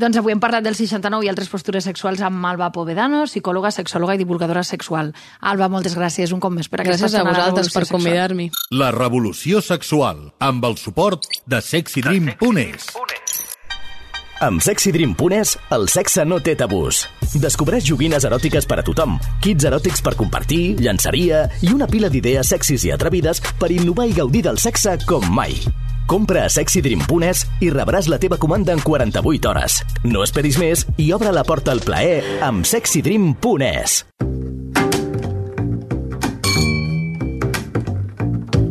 Doncs 0.00 0.20
avui 0.20 0.32
hem 0.32 0.40
parlat 0.40 0.62
del 0.62 0.76
69 0.78 1.26
i 1.26 1.28
altres 1.32 1.50
postures 1.50 1.84
sexuals 1.84 2.22
amb 2.22 2.46
Alba 2.46 2.70
Povedano, 2.72 3.24
psicòloga, 3.26 3.72
sexòloga 3.74 4.14
i 4.14 4.22
divulgadora 4.22 4.62
sexual. 4.64 5.10
Alba, 5.40 5.68
moltes 5.68 5.96
gràcies 5.98 6.32
un 6.32 6.40
cop 6.40 6.54
més 6.54 6.70
per 6.70 6.84
aquesta 6.84 7.08
Gràcies 7.08 7.20
a 7.20 7.26
vosaltres 7.26 7.72
per 7.74 7.84
convidar-me. 7.90 8.50
La 8.70 8.92
revolució 8.94 9.60
sexual, 9.60 10.30
amb 10.38 10.64
el 10.70 10.78
suport 10.78 11.26
de 11.44 11.60
sexydream.es. 11.60 12.94
Amb 14.40 14.62
sexydream.es, 14.64 15.58
el 15.76 15.82
sexe 15.92 16.24
no 16.24 16.38
té 16.40 16.54
tabús. 16.56 17.02
Descobreix 17.42 17.84
joguines 17.84 18.24
eròtiques 18.24 18.64
per 18.64 18.78
a 18.80 18.84
tothom, 18.86 19.18
kits 19.44 19.66
eròtics 19.68 20.00
per 20.00 20.14
compartir, 20.16 20.78
llançaria 20.80 21.42
i 21.60 21.68
una 21.74 21.84
pila 21.90 22.08
d'idees 22.08 22.48
sexis 22.54 22.86
i 22.88 22.92
atrevides 22.94 23.42
per 23.60 23.68
innovar 23.74 24.06
i 24.08 24.14
gaudir 24.16 24.40
del 24.46 24.56
sexe 24.56 24.96
com 25.04 25.26
mai. 25.36 25.58
Compra 26.08 26.46
a 26.46 26.52
sexydream.es 26.52 27.44
i 27.60 27.68
rebràs 27.70 28.08
la 28.08 28.16
teva 28.22 28.38
comanda 28.40 28.72
en 28.72 28.80
48 28.80 29.50
hores. 29.50 29.76
No 30.08 30.24
esperis 30.24 30.56
més 30.58 30.86
i 30.96 31.10
obre 31.12 31.34
la 31.36 31.44
porta 31.44 31.76
al 31.76 31.84
plaer 31.84 32.40
amb 32.40 32.64
sexydream.es. 32.64 34.00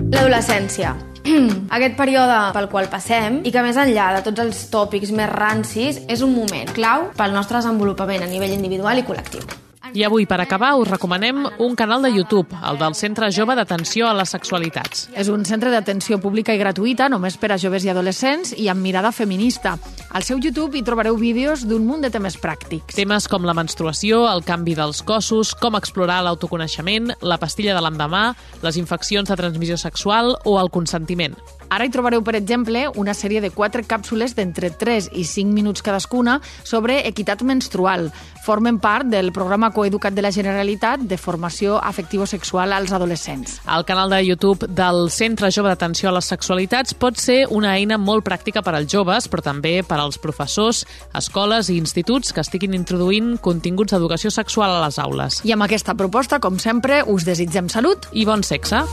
L'adolescència. 0.10 0.98
Aquest 1.76 1.98
període 2.00 2.38
pel 2.56 2.70
qual 2.72 2.90
passem 2.92 3.42
i 3.46 3.54
que 3.54 3.64
més 3.66 3.80
enllà 3.80 4.12
de 4.18 4.26
tots 4.28 4.44
els 4.46 4.66
tòpics 4.74 5.14
més 5.16 5.32
rancis 5.34 6.04
és 6.08 6.26
un 6.26 6.36
moment 6.36 6.72
clau 6.76 7.10
pel 7.18 7.36
nostre 7.36 7.60
desenvolupament 7.60 8.24
a 8.26 8.32
nivell 8.32 8.56
individual 8.56 9.02
i 9.02 9.08
col·lectiu. 9.08 9.69
I 9.94 10.04
avui, 10.06 10.28
per 10.30 10.38
acabar, 10.42 10.76
us 10.78 10.88
recomanem 10.88 11.48
un 11.58 11.76
canal 11.76 12.04
de 12.06 12.12
YouTube, 12.14 12.54
el 12.70 12.78
del 12.78 12.94
Centre 12.96 13.32
Jove 13.34 13.56
d'Atenció 13.58 14.08
a 14.10 14.14
les 14.14 14.30
Sexualitats. 14.36 15.08
És 15.18 15.32
un 15.34 15.46
centre 15.50 15.72
d'atenció 15.74 16.20
pública 16.22 16.54
i 16.54 16.62
gratuïta, 16.62 17.10
només 17.10 17.38
per 17.42 17.52
a 17.54 17.58
joves 17.58 17.86
i 17.86 17.90
adolescents 17.90 18.54
i 18.58 18.70
amb 18.70 18.86
mirada 18.86 19.12
feminista. 19.12 19.78
Al 20.14 20.26
seu 20.28 20.38
YouTube 20.38 20.78
hi 20.78 20.86
trobareu 20.86 21.18
vídeos 21.18 21.66
d'un 21.66 21.88
munt 21.88 22.06
de 22.06 22.14
temes 22.14 22.38
pràctics. 22.38 22.98
Temes 23.00 23.28
com 23.28 23.48
la 23.48 23.58
menstruació, 23.58 24.28
el 24.30 24.46
canvi 24.46 24.78
dels 24.78 25.02
cossos, 25.02 25.56
com 25.58 25.78
explorar 25.80 26.22
l'autoconeixement, 26.26 27.16
la 27.22 27.40
pastilla 27.42 27.74
de 27.78 27.82
l'endemà, 27.86 28.36
les 28.62 28.78
infeccions 28.78 29.30
de 29.30 29.40
transmissió 29.40 29.78
sexual 29.78 30.36
o 30.46 30.60
el 30.62 30.70
consentiment. 30.70 31.38
Ara 31.70 31.86
hi 31.86 31.92
trobareu, 31.94 32.24
per 32.26 32.34
exemple, 32.36 32.88
una 32.98 33.14
sèrie 33.14 33.42
de 33.44 33.52
quatre 33.54 33.84
càpsules 33.86 34.34
d'entre 34.34 34.72
3 34.74 35.12
i 35.14 35.24
5 35.24 35.54
minuts 35.54 35.84
cadascuna 35.86 36.40
sobre 36.66 37.04
equitat 37.06 37.44
menstrual. 37.46 38.10
Formen 38.46 38.80
part 38.82 39.06
del 39.06 39.30
programa 39.32 39.70
Coeducat 39.76 40.16
de 40.18 40.24
la 40.26 40.32
Generalitat 40.34 41.04
de 41.06 41.20
formació 41.22 41.78
afectivo-sexual 41.78 42.74
als 42.74 42.92
adolescents. 42.92 43.60
El 43.70 43.86
canal 43.86 44.10
de 44.10 44.24
YouTube 44.26 44.66
del 44.66 45.12
Centre 45.14 45.52
Jove 45.54 45.70
d'Atenció 45.70 46.10
a 46.10 46.16
les 46.18 46.32
Sexualitats 46.34 46.98
pot 46.98 47.22
ser 47.22 47.44
una 47.54 47.76
eina 47.78 48.02
molt 48.02 48.26
pràctica 48.26 48.66
per 48.66 48.74
als 48.74 48.90
joves, 48.90 49.30
però 49.30 49.46
també 49.46 49.84
per 49.86 50.02
als 50.02 50.18
professors, 50.18 50.86
escoles 51.14 51.70
i 51.70 51.78
instituts 51.78 52.34
que 52.34 52.42
estiguin 52.42 52.74
introduint 52.74 53.36
continguts 53.38 53.94
d'educació 53.94 54.34
sexual 54.34 54.74
a 54.74 54.86
les 54.88 54.98
aules. 54.98 55.44
I 55.46 55.54
amb 55.54 55.70
aquesta 55.70 55.94
proposta, 55.94 56.42
com 56.42 56.58
sempre, 56.58 57.04
us 57.06 57.30
desitgem 57.30 57.70
salut 57.70 58.10
I 58.18 58.26
bon 58.26 58.42
sexe! 58.42 58.88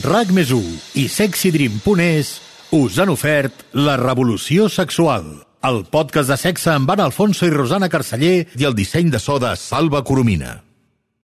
RAC 0.00 0.30
més 0.32 0.48
i 0.96 1.04
sexydream.es 1.12 2.30
us 2.76 2.96
han 3.02 3.12
ofert 3.12 3.66
La 3.76 3.98
revolució 4.00 4.70
sexual, 4.72 5.26
el 5.66 5.82
podcast 5.92 6.32
de 6.32 6.38
sexe 6.40 6.72
amb 6.72 6.88
Anna 6.94 7.08
Alfonso 7.10 7.44
i 7.44 7.52
Rosana 7.52 7.90
Carceller 7.92 8.46
i 8.56 8.68
el 8.68 8.78
disseny 8.78 9.12
de 9.12 9.20
so 9.20 9.36
de 9.42 9.52
Salva 9.60 10.04
Coromina. 10.06 10.69